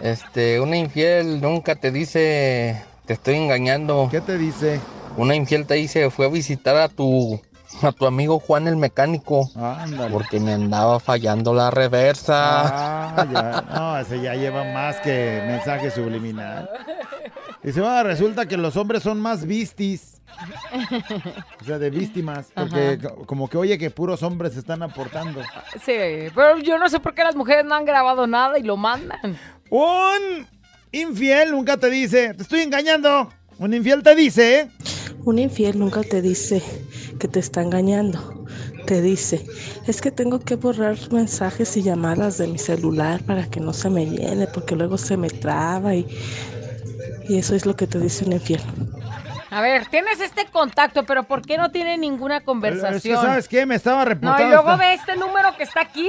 [0.00, 4.08] Este, una infiel nunca te dice, te estoy engañando.
[4.10, 4.80] ¿Qué te dice?
[5.18, 7.38] Una infiel te dice, fue a visitar a tu,
[7.82, 9.50] a tu amigo Juan el mecánico.
[9.56, 10.10] Ándale.
[10.12, 13.14] Porque me andaba fallando la reversa.
[13.16, 13.64] Ah, ya.
[13.74, 16.68] No, ese ya lleva más que mensaje subliminal.
[17.62, 20.20] Dice, ah, resulta que los hombres son más vistis.
[21.60, 22.48] O sea, de víctimas.
[22.54, 23.14] Porque Ajá.
[23.26, 25.40] como que oye que puros hombres se están aportando.
[25.84, 28.76] Sí, pero yo no sé por qué las mujeres no han grabado nada y lo
[28.76, 29.36] mandan.
[29.70, 30.46] Un
[30.92, 33.28] infiel nunca te dice, te estoy engañando.
[33.58, 34.68] Un infiel te dice, ¿eh?
[35.24, 36.62] Un infiel nunca te dice
[37.20, 38.44] que te está engañando.
[38.86, 39.46] Te dice,
[39.86, 43.88] es que tengo que borrar mensajes y llamadas de mi celular para que no se
[43.90, 46.04] me llene, porque luego se me traba y,
[47.28, 48.60] y eso es lo que te dice un infiel.
[49.52, 53.20] A ver, tienes este contacto, pero ¿por qué no tiene ninguna Es que, conversación?
[53.20, 53.66] ¿sabes qué?
[53.66, 54.42] Me estaba No, reportando.
[54.44, 56.08] y luego esta- ve este número que está aquí.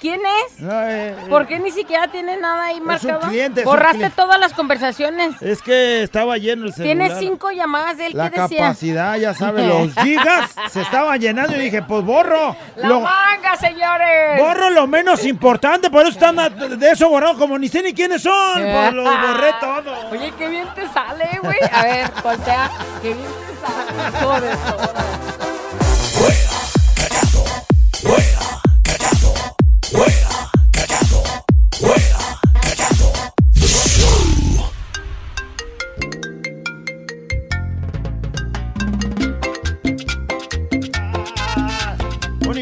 [0.00, 0.60] ¿Quién es?
[0.60, 3.20] No, eh, ¿Por qué ni siquiera tiene nada ahí marcado?
[3.28, 4.16] cliente, Borraste cliente.
[4.16, 5.40] todas las conversaciones.
[5.42, 6.96] Es que estaba lleno el celular.
[7.08, 8.12] Tienes cinco llamadas de él.
[8.14, 8.58] La ¿Qué decía?
[8.60, 12.56] capacidad, ya sabes, los gigas se estaban llenando y dije, pues borro.
[12.76, 14.40] ¡La lo- manga, señores!
[14.40, 18.22] borro lo menos importante, por eso están de eso borrado, como ni sé ni quiénes
[18.22, 18.54] son.
[18.62, 20.10] Pues los borré todo.
[20.12, 21.58] Oye, qué bien te sale, güey.
[21.72, 22.70] A ver, voltea.
[23.02, 24.18] Qué bien te sale.
[24.18, 25.59] Todo eso.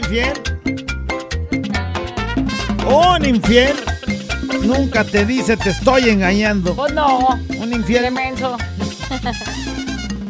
[0.08, 0.32] Infiel.
[2.86, 3.76] Un infiel
[4.62, 6.74] nunca te dice te estoy engañando.
[6.74, 7.38] Pues no.
[7.60, 8.06] Un infiel.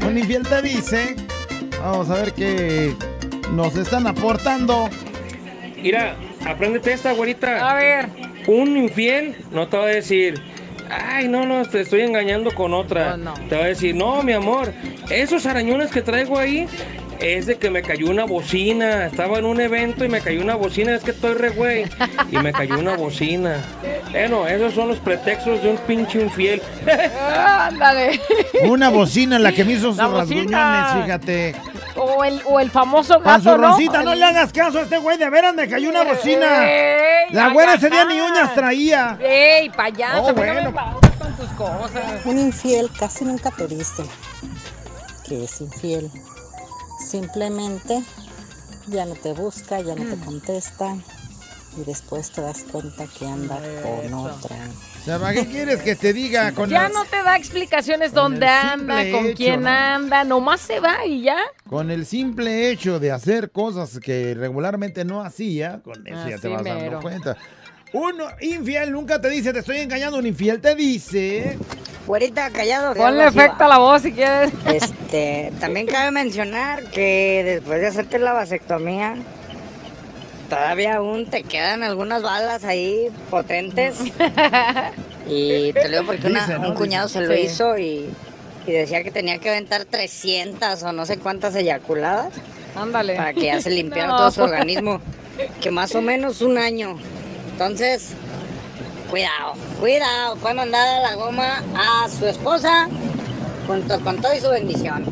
[0.07, 1.15] Un infiel te dice.
[1.81, 2.93] Vamos a ver qué
[3.53, 4.91] nos están aportando.
[5.81, 7.71] Mira, apréndete esta, güerita.
[7.71, 8.09] A ver.
[8.49, 10.41] Un infiel no te va a decir,
[10.91, 13.17] ay, no, no, te estoy engañando con otra.
[13.49, 14.73] Te va a decir, no, mi amor,
[15.11, 16.67] esos arañones que traigo ahí
[17.21, 19.07] es de que me cayó una bocina.
[19.07, 20.95] Estaba en un evento y me cayó una bocina.
[20.95, 21.85] Es que estoy re güey.
[22.31, 23.57] Y me cayó una bocina.
[24.11, 26.63] Bueno, esos son los pretextos de un pinche infiel.
[27.47, 28.21] Ándale.
[28.65, 31.55] Una bocina en la que me hizo sus rasguñones, fíjate.
[31.97, 33.57] O el, o el famoso gato, su ¿no?
[33.71, 36.71] rosita, no le hagas caso a este güey, de veras me cayó una bocina.
[36.71, 39.19] Ey, La güera ese día ni uñas traía.
[39.21, 40.23] ¡Ey, payaso!
[40.23, 40.71] Oh, a bueno.
[40.73, 42.25] vengas con tus cosas.
[42.25, 44.05] Un infiel casi nunca te dice
[45.27, 46.09] que es infiel.
[46.99, 48.03] Simplemente
[48.89, 50.97] ya no te busca, ya no te contesta
[51.77, 54.57] y después te das cuenta que anda con otra.
[55.01, 58.47] O sea, ¿para qué quieres que te diga con Ya no te da explicaciones dónde
[58.47, 59.69] anda, con hecho, quién ¿no?
[59.71, 61.37] anda, nomás se va y ya.
[61.69, 66.49] Con el simple hecho de hacer cosas que regularmente no hacía, con eso ya te
[66.49, 66.81] vas mero.
[66.81, 67.37] dando cuenta.
[67.93, 71.59] Uno infiel nunca te dice te estoy engañando, un infiel te dice.
[72.07, 72.95] Güerita, callado.
[72.95, 74.51] Ponle efecto a la voz si quieres.
[74.67, 79.15] Este, también cabe mencionar que después de hacerte la vasectomía,
[80.49, 83.97] todavía aún te quedan algunas balas ahí potentes.
[85.31, 86.69] Y te lo digo porque una- Dice, ¿no?
[86.71, 87.41] un cuñado se lo Sí.
[87.43, 88.09] hizo y,
[88.67, 92.33] y decía que tenía que aventar 300 o no sé cuántas eyaculadas.
[92.75, 93.15] Ándale.
[93.15, 94.17] Para que ya se limpiara No.
[94.17, 95.03] todo su organismo.
[95.61, 96.99] Que más o menos un año.
[97.59, 98.13] Entonces,
[99.11, 102.89] cuidado, cuidado cuando andar a la goma a su esposa
[103.67, 105.05] junto con todo y su bendición.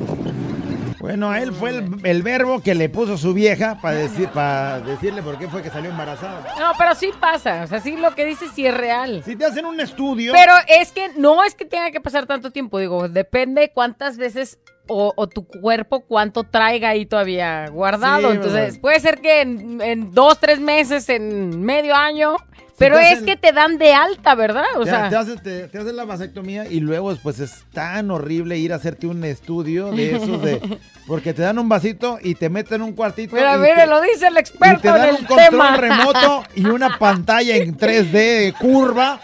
[1.00, 4.78] Bueno, a él fue el, el verbo que le puso su vieja para decir, para
[4.78, 6.54] decirle por qué fue que salió embarazada.
[6.56, 7.64] No, pero sí pasa.
[7.64, 9.22] O sea, sí lo que dices sí es real.
[9.24, 10.32] Si te hacen un estudio.
[10.32, 12.78] Pero es que no es que tenga que pasar tanto tiempo.
[12.78, 18.30] Digo, depende cuántas veces o, o tu cuerpo cuánto traiga ahí todavía guardado.
[18.30, 18.80] Sí, Entonces, ¿verdad?
[18.80, 22.36] puede ser que en, en dos, tres meses, en medio año.
[22.78, 24.64] Pero es hacen- que te dan de alta, ¿verdad?
[24.76, 28.10] O te, sea, te haces, te- te haces la vasectomía y luego pues es tan
[28.10, 30.78] horrible ir a hacerte un estudio de esos de...
[31.06, 33.34] Porque te dan un vasito y te meten en un cuartito.
[33.34, 35.76] mira, mire, te- lo dice el y te experto dan en un control tema.
[35.78, 39.20] remoto y una pantalla en 3D curva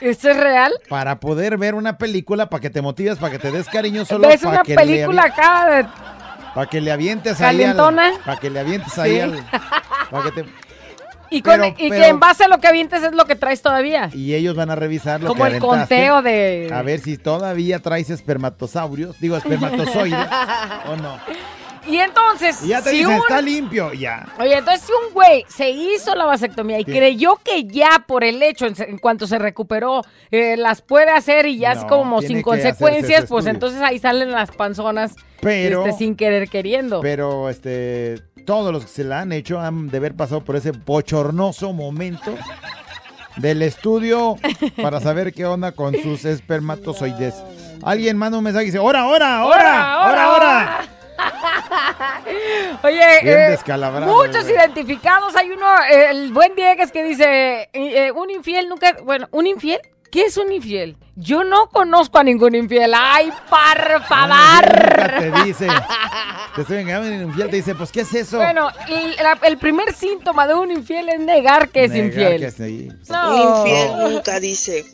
[0.00, 0.72] ¿Esto es real?
[0.88, 4.28] para poder ver una película, para que te motives, para que te des cariño solo
[4.28, 5.86] ¿Ves para una que película acá de
[6.54, 8.10] para que le avientes ahí al, ¿Calentona?
[8.24, 9.20] para que le avientes ahí Sí.
[9.20, 9.44] al
[10.10, 10.48] para que te-
[11.32, 13.62] Y, con- Pero- y que en base a lo que avientes es lo que traes
[13.62, 14.10] todavía.
[14.12, 17.78] y ellos van a revisar lo Como que el conteo de- a ver si todavía
[17.78, 20.26] traes espermatosaurios, digo espermatozoides
[20.88, 21.18] o no.
[21.88, 24.26] Y entonces, Y ya te si dicen, un- está limpio, ya.
[24.38, 28.42] Oye, entonces si un güey se hizo la vasectomía y creyó que ya por el
[28.42, 32.42] hecho, en, en cuanto se recuperó, eh, las puede hacer y ya es como sin
[32.42, 37.00] consecuencias, pues entonces ahí salen las panzonas Pero- este, sin querer queriendo.
[37.00, 40.72] Pero este todos los que se la han hecho han de haber pasado por ese
[40.72, 42.34] bochornoso momento
[43.36, 44.36] del estudio
[44.82, 47.34] para saber qué onda con sus espermatozoides.
[47.82, 50.02] Alguien manda un mensaje y dice, ¡Hora, hora, hora!
[50.04, 50.88] ¡Hora, hora!
[52.82, 53.58] Oye, Bien eh,
[54.06, 55.34] muchos identificados.
[55.36, 59.46] Hay uno, eh, el buen Diegues, que dice, eh, eh, un infiel nunca, bueno, ¿un
[59.46, 59.80] infiel?
[60.10, 60.96] ¿Qué es un infiel?
[61.14, 62.92] Yo no conozco a ningún infiel.
[62.96, 64.64] ¡Ay, por favor!
[64.64, 65.68] Nunca te dice,
[66.56, 68.38] te estoy engañando infiel te dice, pues, ¿qué es eso?
[68.38, 72.40] Bueno, el, la- el primer síntoma de un infiel es negar que es Negar infiel.
[72.40, 72.88] que sí.
[73.08, 73.34] No.
[73.34, 74.84] Un infiel nunca dice,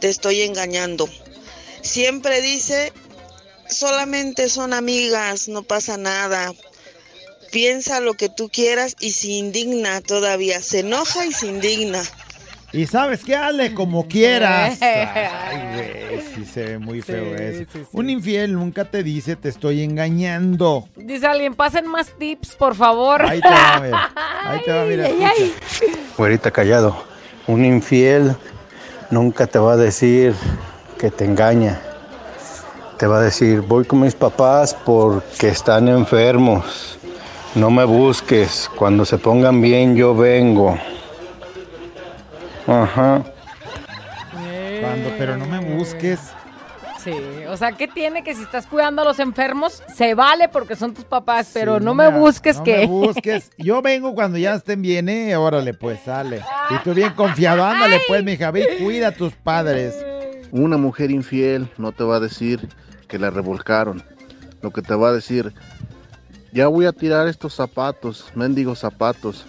[0.00, 1.08] te estoy engañando.
[1.80, 2.92] Siempre dice,
[3.68, 6.52] solamente son amigas, no pasa nada.
[7.52, 10.60] Piensa lo que tú quieras y se indigna todavía.
[10.60, 12.02] Se enoja y se indigna.
[12.72, 14.78] Y sabes qué, hazle como quieras.
[14.82, 17.64] Ay, güey, sí se ve muy feo eso.
[17.92, 20.88] Un infiel nunca te dice, te estoy engañando.
[20.96, 23.22] Dice alguien, pasen más tips, por favor.
[23.22, 24.10] Ahí te va, mira.
[24.44, 25.06] Ahí te va, mira.
[25.06, 25.98] Ay, ay, escucha.
[26.18, 27.02] Güerita callado,
[27.46, 28.36] un infiel
[29.10, 30.34] nunca te va a decir
[30.98, 31.80] que te engaña.
[32.98, 36.98] Te va a decir, voy con mis papás porque están enfermos.
[37.54, 38.70] No me busques.
[38.74, 40.78] Cuando se pongan bien, yo vengo.
[42.66, 43.22] Ajá.
[44.80, 46.20] Cuando, pero no me busques.
[47.04, 47.12] Sí,
[47.48, 49.82] o sea, ¿qué tiene que si estás cuidando a los enfermos?
[49.94, 52.78] Se vale porque son tus papás, pero Sí, no, me busques no que...
[52.78, 53.50] me busques.
[53.58, 55.36] Yo vengo cuando ya estén bien, ¿eh?
[55.36, 56.42] Órale, pues, sale.
[56.70, 59.94] Y tú bien confiado, ándale, pues, mi ve y cuida a tus padres.
[60.52, 62.68] Una mujer infiel no te va a decir
[63.08, 64.02] que la revolcaron.
[64.62, 65.52] Lo que te va a decir,
[66.52, 69.46] ya voy a tirar estos zapatos, mendigos zapatos.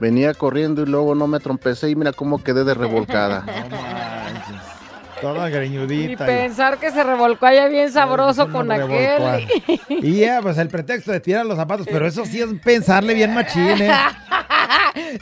[0.00, 3.44] Venía corriendo y luego no me trompecé y mira cómo quedé de revolcada.
[5.20, 6.24] Toda Y greñudita.
[6.24, 9.48] y- pensar que se revolcó allá bien sabroso con aquel.
[9.88, 13.34] Y ya, pues el pretexto de tirar los zapatos, pero eso sí es pensarle bien
[13.34, 13.90] machín, ¿eh?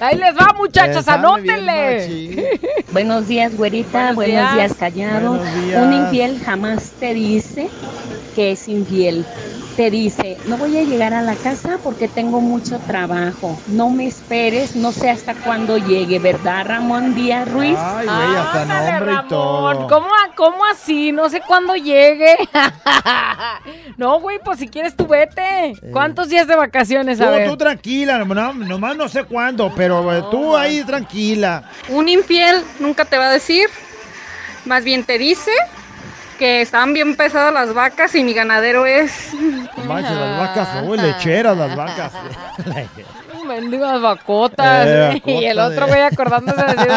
[0.01, 2.57] Ahí les va, bien anótenle.
[2.93, 4.13] Buenos días, güerita.
[4.13, 4.55] Buenos Buenos, días.
[4.55, 4.75] días.
[4.75, 5.35] callado.
[5.37, 5.83] Buenos días.
[5.83, 7.69] Un infiel jamás te dice
[8.35, 9.25] que es infiel.
[9.77, 13.61] Te dice, no voy a llegar a la casa porque tengo mucho trabajo.
[13.67, 17.77] No me esperes, no sé hasta cuándo llegue, ¿verdad, Ramón Díaz Ruiz?
[17.79, 19.89] Ay, güey, hasta Ándale, nombre y Ramón, todo.
[19.89, 21.13] ¿Cómo, ¿Cómo así?
[21.13, 22.37] No sé cuándo llegue.
[23.97, 25.75] no, güey, pues si quieres tú vete.
[25.93, 27.21] ¿Cuántos días de vacaciones?
[27.21, 27.49] A Tú, ver.
[27.51, 31.71] tú tranquila, no, nomás no sé cuándo, pero eh, tú ahí tranquila.
[31.91, 33.69] Un infiel nunca te va a decir,
[34.65, 35.51] más bien te dice
[36.37, 39.33] que están bien pesadas las vacas y mi ganadero es...
[39.85, 42.13] Manches, las vacas, uy, lecheras las vacas.
[43.47, 44.87] Mendigas vacotas.
[44.87, 46.93] Eh, y el otro de- güey acordándose de decir,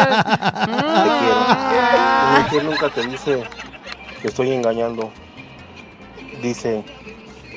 [2.40, 3.42] infiel nunca te dice
[4.20, 5.10] que estoy engañando.
[6.42, 6.84] Dice,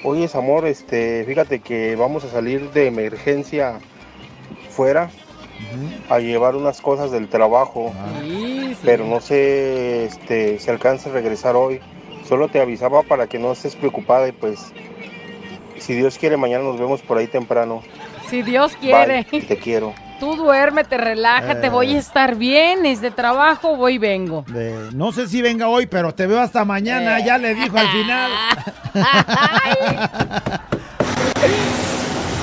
[0.03, 3.79] oye amor, este, fíjate que vamos a salir de emergencia
[4.69, 5.09] fuera
[6.09, 7.93] a llevar unas cosas del trabajo,
[8.83, 11.79] pero no sé este, si alcanza a regresar hoy.
[12.27, 14.71] Solo te avisaba para que no estés preocupada y pues,
[15.77, 17.81] si Dios quiere, mañana nos vemos por ahí temprano.
[18.29, 19.25] si Dios quiere.
[19.31, 19.93] Bye, te quiero.
[20.19, 21.69] Tú duérmete, relájate, Eh.
[21.69, 22.85] voy a estar bien.
[22.85, 24.45] Es de trabajo, voy y vengo.
[24.47, 27.87] De- no sé si venga hoy, pero te veo hasta mañana, ya le dijo al
[27.89, 28.31] final.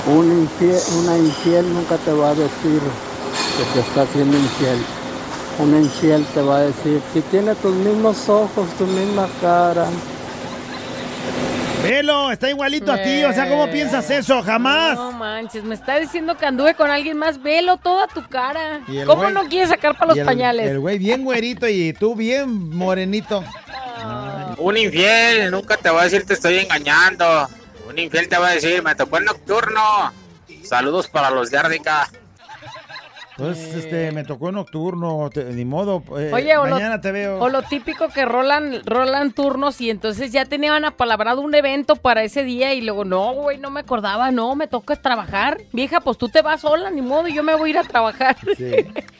[0.06, 2.80] Un infiel, una infiel nunca te va a decir
[3.56, 4.78] que te está haciendo infiel.
[5.58, 9.86] Un infiel te va a decir, si tiene tus mismos ojos, tu misma cara.
[11.82, 14.42] Velo, está igualito a ti, o sea, ¿cómo piensas eso?
[14.42, 14.96] Jamás.
[14.96, 17.42] No manches, me está diciendo que anduve con alguien más.
[17.42, 18.80] Velo toda tu cara.
[19.06, 20.68] ¿Cómo güey- no quieres sacar para los el- pañales?
[20.70, 23.42] El güey bien güerito y tú bien morenito.
[24.58, 27.48] Un infiel nunca te va a decir te estoy engañando.
[27.88, 30.12] Un infiel te va a decir me tocó el nocturno.
[30.62, 32.08] Saludos para los de Árdica.
[33.46, 36.02] Pues, este, me tocó nocturno, te- ni modo.
[36.18, 37.38] eh, Oye, o lo, mañana te veo.
[37.40, 42.22] o lo típico que rolan, rolan turnos y entonces ya tenían apalabrado un evento para
[42.22, 45.58] ese día y luego, no, güey, no me acordaba, no, me toca trabajar.
[45.72, 48.36] Vieja, pues tú te vas sola, ni modo, yo me voy a ir a trabajar.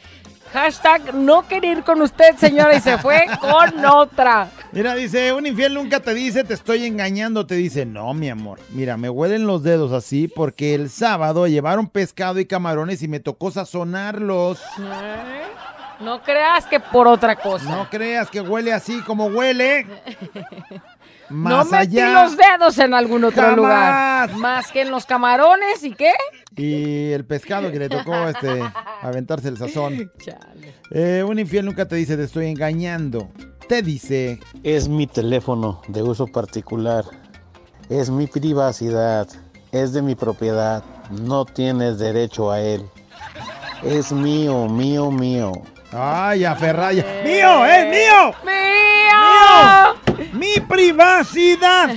[0.53, 4.49] Hashtag no querer ir con usted, señora, y se fue con otra.
[4.73, 8.59] Mira, dice, un infiel nunca te dice te estoy engañando, te dice, no, mi amor,
[8.69, 13.19] mira, me huelen los dedos así porque el sábado llevaron pescado y camarones y me
[13.19, 14.59] tocó sazonarlos.
[14.79, 15.43] ¿Eh?
[16.01, 17.65] No creas que por otra cosa.
[17.65, 19.85] No creas que huele así como huele.
[21.31, 22.23] no Más metí allá.
[22.23, 23.55] los dedos en algún otro Jamás.
[23.57, 24.35] lugar.
[24.35, 26.11] Más que en los camarones y qué.
[26.55, 28.61] Y el pescado que le tocó este
[29.01, 30.11] aventarse el sazón.
[30.91, 33.29] Eh, un infiel nunca te dice te estoy engañando.
[33.67, 37.05] Te dice, Es mi teléfono de uso particular.
[37.89, 39.27] Es mi privacidad.
[39.71, 40.83] Es de mi propiedad.
[41.09, 42.83] No tienes derecho a él.
[43.83, 45.51] Es mío, mío, mío.
[45.93, 47.03] ay, aferraya.
[47.23, 47.65] ¡Mío!
[47.65, 48.33] ¡Es mío!
[48.45, 50.00] ¡Mío!
[50.33, 51.89] ¡Mi privacidad!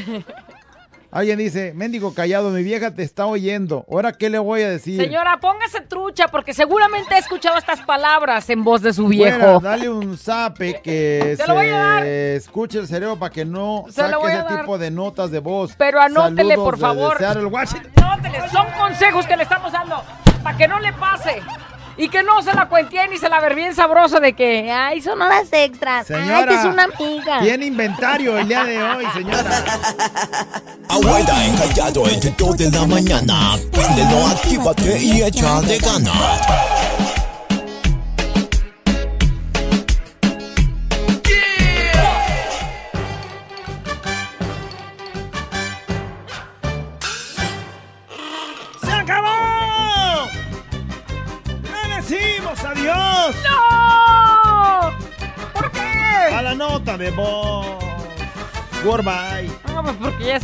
[1.14, 3.86] Alguien dice, mendigo callado, mi vieja te está oyendo.
[3.88, 5.00] ¿Ahora qué le voy a decir?
[5.00, 9.60] Señora, póngase trucha porque seguramente ha escuchado estas palabras en voz de su viejo.
[9.60, 14.60] dale un zape que Se escuche el cerebro para que no Se saque ese dar.
[14.62, 15.76] tipo de notas de voz.
[15.78, 17.24] Pero anótele, Saludos por favor.
[17.24, 20.02] Anótele, son consejos que le estamos dando
[20.42, 21.40] para que no le pase.
[21.96, 25.00] Y que no se la cuentien ni se la ver bien sabroso de que, ay,
[25.00, 26.10] son horas extras.
[26.10, 27.40] ay, Señora, que es una amiga.
[27.40, 29.64] Tiene inventario el día de hoy, señora.
[30.88, 33.56] Abuela encallado entre 2 de la mañana.
[33.72, 36.40] Préndelo, actívate y echa de ganas.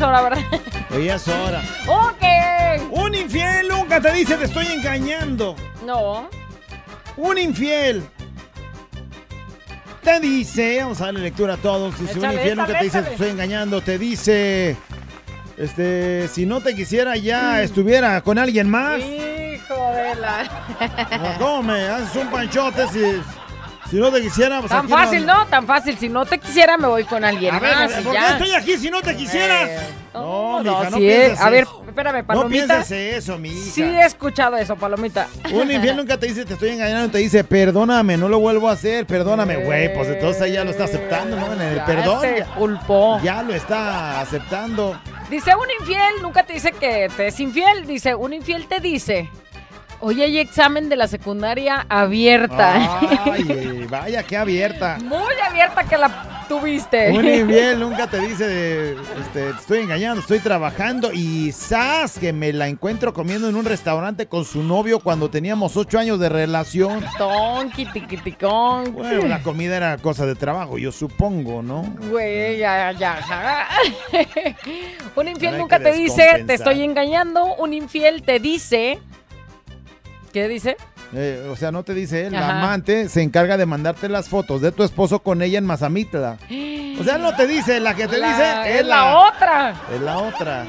[0.01, 0.45] Es hora, ¿verdad?
[0.91, 1.63] Hoy es hora.
[1.87, 2.91] ok.
[2.91, 5.55] Un infiel nunca te dice te estoy engañando.
[5.85, 6.31] No.
[7.19, 8.03] Un infiel
[10.03, 11.99] te dice, vamos a darle lectura a todos.
[12.01, 13.83] Dice, un infiel nunca te dice te estoy engañando.
[13.83, 14.77] Te dice,
[15.59, 19.01] este, si no te quisiera ya estuviera con alguien más.
[19.01, 21.37] Hijo de la...
[21.39, 23.23] ¿Cómo me haces un panchote si,
[23.91, 24.59] si no te quisiera?
[24.61, 25.47] Pues Tan aquí fácil, ¿no?
[25.47, 25.99] Tan fácil.
[25.99, 28.13] Si no te quisiera, me voy con alguien A ver, a más ver, y ¿por
[28.15, 28.29] qué ya.
[28.33, 29.63] estoy aquí si no te quisiera?
[29.65, 29.79] Eh,
[30.15, 32.67] no, no, mija, no sí, pienses a ver, espérame, No palomita.
[32.75, 33.71] pienses eso, mija.
[33.73, 35.29] Sí he escuchado eso, palomita.
[35.53, 38.73] Un infiel nunca te dice te estoy engañando, te dice perdóname, no lo vuelvo a
[38.73, 39.93] hacer, perdóname, güey.
[39.95, 41.53] Pues entonces ahí ya lo está aceptando, ¿no?
[41.53, 42.21] En el Ya perdón.
[42.23, 43.21] se ya- culpó.
[43.23, 44.99] Ya lo está aceptando.
[45.31, 47.87] Dice un infiel, nunca te dice que te es infiel.
[47.87, 49.31] Dice, un infiel te dice,
[50.01, 53.01] hoy hay examen de la secundaria abierta.
[53.25, 54.99] Ay, vaya, qué abierta.
[55.03, 57.11] Muy abierta que la tuviste.
[57.11, 59.01] Un infiel nunca te dice, de, este,
[59.33, 62.19] te estoy engañando, estoy trabajando y ¡zas!
[62.19, 66.19] que me la encuentro comiendo en un restaurante con su novio cuando teníamos ocho años
[66.19, 67.05] de relación.
[67.17, 68.93] Tonki, tiquiticón.
[68.93, 71.83] Bueno, la comida era cosa de trabajo, yo supongo, ¿no?
[72.11, 73.69] Güey, ya, ya.
[75.17, 77.55] Un infiel nunca te dice, te estoy engañando.
[77.57, 78.99] Un infiel te dice.
[80.33, 80.77] ¿Qué dice?
[81.13, 82.59] Eh, o sea, no te dice él, la Ajá.
[82.63, 86.39] amante se encarga de mandarte las fotos de tu esposo con ella en Mazamitla.
[87.01, 89.75] O sea, no te dice, la que te La- dice es la otra.
[89.95, 90.67] Es la otra.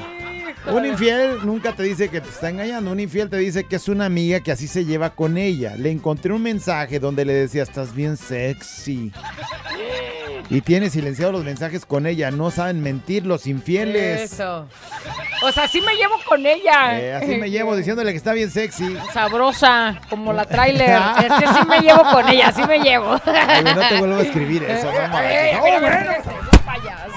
[0.72, 2.92] Un infiel nunca te dice que te está engañando.
[2.92, 5.74] Un infiel te dice que es una amiga que así se lleva con ella.
[5.76, 9.12] Le encontré un mensaje donde le decía, estás bien sexy.
[10.50, 12.30] Y tiene silenciados los mensajes con ella.
[12.30, 14.32] No saben mentir los infieles.
[14.32, 14.66] Eso.
[15.42, 16.98] O sea, así me llevo con ella.
[17.00, 18.96] Eh, así me llevo diciéndole que está bien sexy.
[19.12, 20.90] Sabrosa, como la trailer.
[21.18, 23.12] Es que sí me llevo con ella, así me llevo.
[23.12, 25.88] No te vuelvo a escribir eso, no Oh, bueno.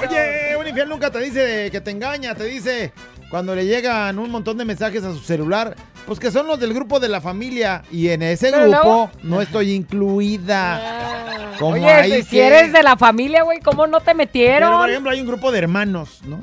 [0.10, 2.92] Oye, un infiel nunca te dice que te engaña, te dice
[3.30, 6.74] cuando le llegan un montón de mensajes a su celular, pues que son los del
[6.74, 11.54] grupo de la familia y en ese Pero grupo luego- no estoy incluida.
[11.60, 14.70] Como Oye, si, si que- eres de la familia, güey, ¿cómo no te metieron?
[14.70, 16.40] Pero, por ejemplo, hay un grupo de hermanos, ¿no?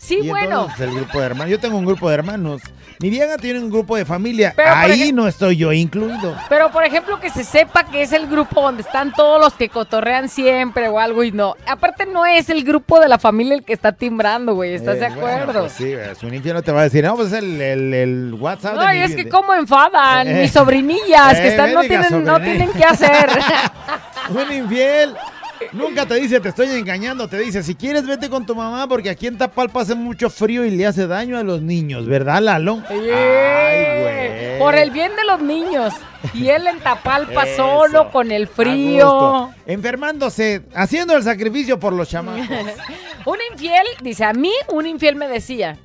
[0.00, 0.68] Sí, Y bueno.
[0.78, 1.50] el grupo de hermanos.
[1.50, 2.62] Yo tengo un grupo de hermanos.
[3.00, 4.52] Mi vieja tiene un grupo de familia.
[4.56, 6.36] Pero, Ahí ejemplo- no estoy yo incluido.
[6.48, 9.68] Pero, por ejemplo, que se sepa que es el grupo donde están todos los que
[9.70, 11.54] cotorrean siempre o algo y no.
[11.66, 14.74] Aparte, no es el grupo de la familia el que está timbrando, güey.
[14.74, 15.60] ¿Estás Eh, de bueno, acuerdo?
[15.60, 17.94] pues sí, es un infiel no te va a decir, no, pues es el, el,
[17.94, 19.22] el WhatsApp de No, mi y es vida".
[19.24, 20.40] que cómo enfadan Eh.
[20.42, 22.38] mis sobrinillas que Eh, están, no, tienen, no sobrinilla.
[22.44, 23.30] tienen qué hacer.
[24.30, 25.14] Un infiel
[25.72, 29.10] nunca te dice te estoy engañando, te dice si quieres vete con tu mamá porque
[29.10, 32.82] aquí en Tapalpa hace mucho frío y le hace daño a los niños, ¿verdad, Lalo?
[32.88, 32.96] Ay,
[34.02, 34.58] güey.
[34.58, 35.94] Por el bien de los niños.
[36.34, 37.56] Y él en Tapalpa Eso.
[37.56, 39.50] solo con el frío.
[39.66, 42.46] Enfermándose, haciendo el sacrificio por los chamacos.
[43.24, 45.78] un infiel, dice, a mí un infiel me decía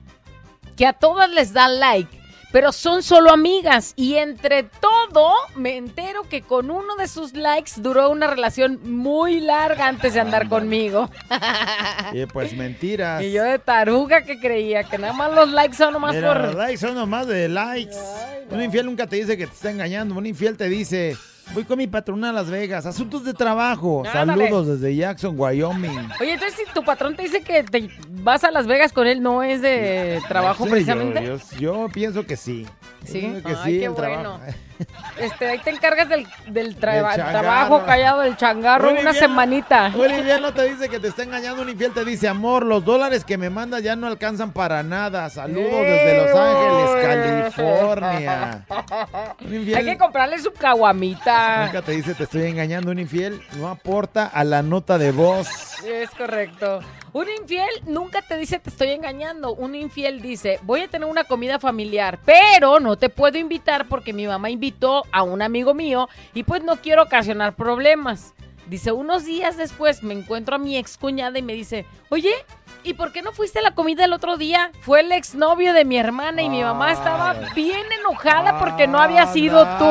[0.75, 2.19] que a todas les da like,
[2.55, 3.91] pero son solo amigas.
[3.97, 9.41] Y entre todo, me entero que con uno de sus likes duró una relación muy
[9.41, 11.09] larga antes de andar conmigo.
[12.13, 13.21] y pues mentiras.
[13.23, 16.41] Y yo de taruga que creía que nada más los likes son nomás Mira, por...
[16.45, 17.97] los likes son nomás de likes.
[18.49, 20.15] Un infiel nunca te dice que te está engañando.
[20.15, 21.17] Un infiel te dice,
[21.53, 22.85] voy con mi patrona a Las Vegas.
[22.85, 24.03] Asuntos de trabajo.
[24.11, 26.09] Saludos desde Jackson, Wyoming.
[26.19, 29.21] Oye, entonces si tu patrón te dice que te vas a Las Vegas con él,
[29.21, 31.23] ¿no es de trabajo precisamente?
[31.25, 32.65] Yo, yo- yo pienso que sí.
[33.03, 33.19] Sí.
[33.45, 33.95] que Ay, sí, qué bueno.
[33.95, 34.39] trabajo.
[35.17, 37.29] Este, ahí te encargas del, del changarro.
[37.31, 39.89] trabajo callado, del changarro, Un una semanita.
[39.95, 43.23] Un no te dice que te está engañando, un infiel te dice, amor, los dólares
[43.23, 45.29] que me mandas ya no alcanzan para nada.
[45.29, 48.65] Saludos desde Los Ángeles, California.
[49.77, 51.34] Hay que comprarle su caguamita.
[51.65, 55.47] Nunca te dice te estoy engañando, un infiel no aporta a la nota de voz.
[55.83, 56.81] Es correcto.
[57.13, 59.53] Un infiel nunca te dice te estoy engañando.
[59.53, 64.13] Un infiel dice voy a tener una comida familiar, pero no te puedo invitar porque
[64.13, 68.34] mi mamá invitó a un amigo mío y pues no quiero ocasionar problemas.
[68.67, 72.33] Dice, unos días después me encuentro a mi ex cuñada y me dice, oye,
[72.83, 74.71] ¿y por qué no fuiste a la comida el otro día?
[74.81, 79.27] Fue el exnovio de mi hermana y mi mamá estaba bien enojada porque no había
[79.27, 79.85] sido tú.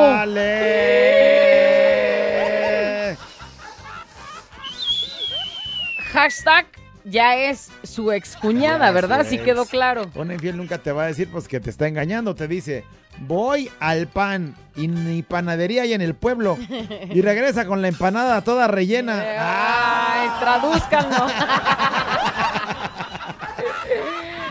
[6.13, 6.67] Hashtag
[7.05, 9.21] ya es su excuñada, ¿verdad?
[9.21, 10.11] así quedó claro.
[10.17, 12.85] Un infiel nunca te va a decir pues que te está engañando, te dice,
[13.19, 16.59] voy al pan y ni panadería hay en el pueblo.
[17.11, 19.23] Y regresa con la empanada toda rellena.
[19.39, 21.27] Ay, tradúzcanlo.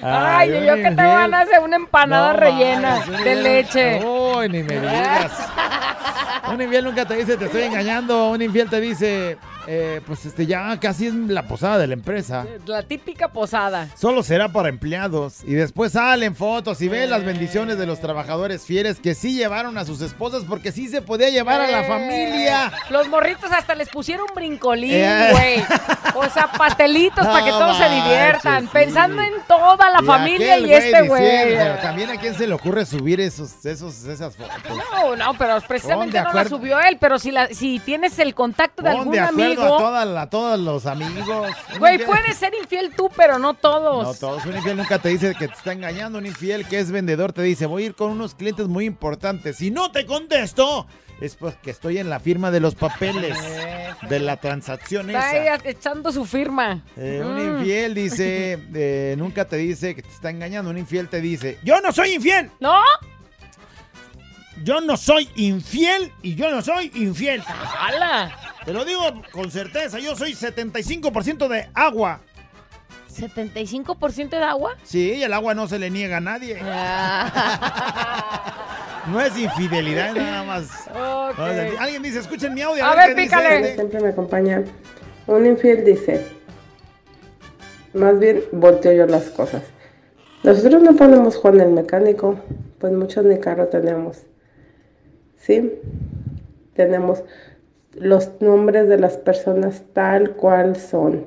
[0.06, 4.04] Ay, Ay, yo, que te van a hacer una empanada No rellena de leche.
[4.04, 5.32] Uy, ni me digas.
[6.52, 8.32] Un infiel nunca te dice te estoy engañando.
[8.32, 9.38] Un infiel te dice,
[9.68, 12.46] eh, pues este ya casi es la posada de la empresa.
[12.66, 13.88] La típica posada.
[13.98, 15.44] Solo será para empleados.
[15.44, 19.78] Y después salen fotos y ven las bendiciones de los trabajadores fieles que sí llevaron
[19.78, 22.72] a sus esposas porque sí se podía llevar a la Eh, familia.
[22.90, 25.30] Los morritos hasta les pusieron brincolín, Eh.
[25.32, 25.64] güey.
[26.16, 28.64] O sea, pastelitos para que todos se diviertan.
[28.64, 28.70] sí.
[28.74, 31.56] Pensando en toda la Y familia y este güey.
[31.82, 34.52] También a quién se le ocurre subir esos, esos, esas fotos.
[34.92, 36.58] No, no, pero precisamente no la acuerdo.
[36.58, 36.98] subió él.
[37.00, 39.76] Pero si, la, si tienes el contacto de algún acuerdo amigo.
[39.76, 41.52] a, toda la- a todos los amigos.
[41.80, 44.04] Güey, puedes ser infiel tú, pero no todos.
[44.06, 44.46] No, todos.
[44.46, 46.18] Un infiel nunca te dice que te está engañando.
[46.18, 49.58] Un infiel que es vendedor te dice, voy a ir con unos clientes muy importantes.
[49.58, 50.88] Si no te contesto,
[51.22, 53.38] es porque estoy en la firma de los papeles
[54.10, 55.70] de la transacción Está esa.
[55.70, 56.84] echando su firma.
[56.98, 57.58] Eh, un Mm.
[57.60, 60.70] infiel dice, eh, nunca te dice que te está engañando.
[60.72, 62.50] Un infiel te dice, yo no soy infiel.
[62.60, 62.74] ¿No?
[64.64, 67.44] Yo no soy infiel y yo no soy infiel.
[67.80, 68.38] ¡Hala!
[68.66, 69.02] Te lo digo
[69.32, 72.22] con certeza, yo soy 75% de agua.
[73.14, 74.76] ¿75% de agua?
[74.84, 76.60] Sí, y el agua no se le niega a nadie.
[79.06, 80.88] No es infidelidad, es nada más.
[80.88, 81.38] Ok.
[81.38, 82.86] No, es- Alguien dice, escuchen mi audio.
[82.86, 83.56] A ver ver, qué dice pícale.
[83.60, 83.76] este.
[83.76, 84.64] Siempre me acompaña.
[85.28, 86.26] Un infiel dice,
[87.94, 89.62] más bien volteo yo las cosas.
[90.44, 92.40] Nosotros no ponemos Juan el mecánico,
[92.80, 94.20] pues muchos ni carro tenemos.
[95.38, 95.74] ¿Sí?
[96.74, 97.24] Tenemos
[97.94, 101.26] los nombres de las personas tal cual son.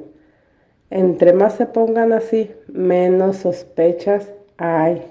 [0.90, 5.02] Entre más se pongan así, menos sospechas hay.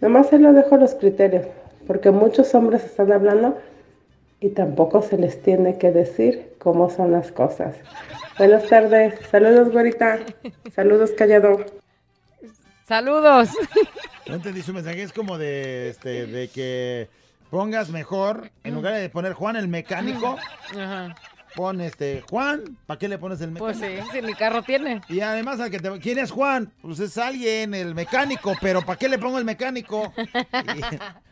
[0.00, 1.46] Nomás se lo dejo a los criterios,
[1.86, 3.58] porque muchos hombres están hablando
[4.40, 7.76] y tampoco se les tiene que decir cómo son las cosas.
[8.38, 10.18] Buenas tardes, saludos güerita,
[10.74, 11.64] saludos callado.
[12.86, 13.50] Saludos.
[14.28, 17.08] No entendí su mensaje, es como de, este, de que
[17.50, 20.36] pongas mejor, en lugar de poner Juan el mecánico,
[20.70, 21.14] Ajá.
[21.54, 23.78] pon este Juan, ¿para qué le pones el mecánico?
[23.80, 25.00] Pues sí, si mi carro tiene.
[25.08, 26.72] Y además, al que te- ¿quién es Juan?
[26.82, 30.12] Pues es alguien, el mecánico, pero ¿para qué le pongo el mecánico?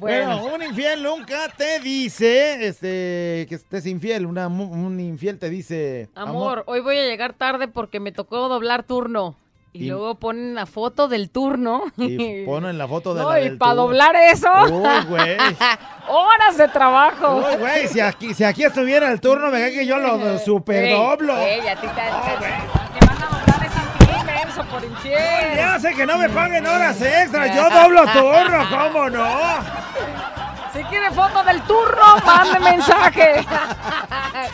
[0.00, 0.38] Bueno.
[0.40, 0.54] Bueno.
[0.54, 4.26] un infiel nunca te dice este, que estés infiel.
[4.26, 8.84] Una un infiel te dice, Amor, hoy voy a llegar tarde porque me tocó doblar
[8.84, 9.36] turno.
[9.72, 11.82] Y, Y- luego ponen la foto del turno.
[11.98, 13.82] Y ponen la foto de No, la y del para turno.
[13.84, 14.48] doblar eso.
[14.64, 15.36] Uy, güey.
[16.08, 17.36] Horas de trabajo.
[17.48, 20.84] Uy, güey, si aquí, si aquí estuviera el turno, me cae que yo lo super
[20.84, 25.18] Ey, a ti te, te van a doblar esa menso, por infiel.
[25.56, 29.28] Ya sé que no me paguen horas extras, yo doblo turno, ¿cómo no?
[30.78, 33.44] Si quiere foto del turno, mande mensaje.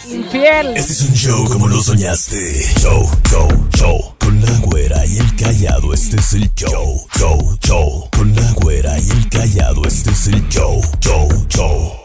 [0.08, 0.74] Infiel.
[0.74, 2.64] Este es un show como lo soñaste.
[2.80, 4.14] Show, show, show.
[4.18, 7.06] Con la güera y el callado, este es el show.
[7.18, 8.08] Show, show.
[8.16, 10.80] Con la güera y el callado, este es el show.
[11.02, 12.03] Show, show.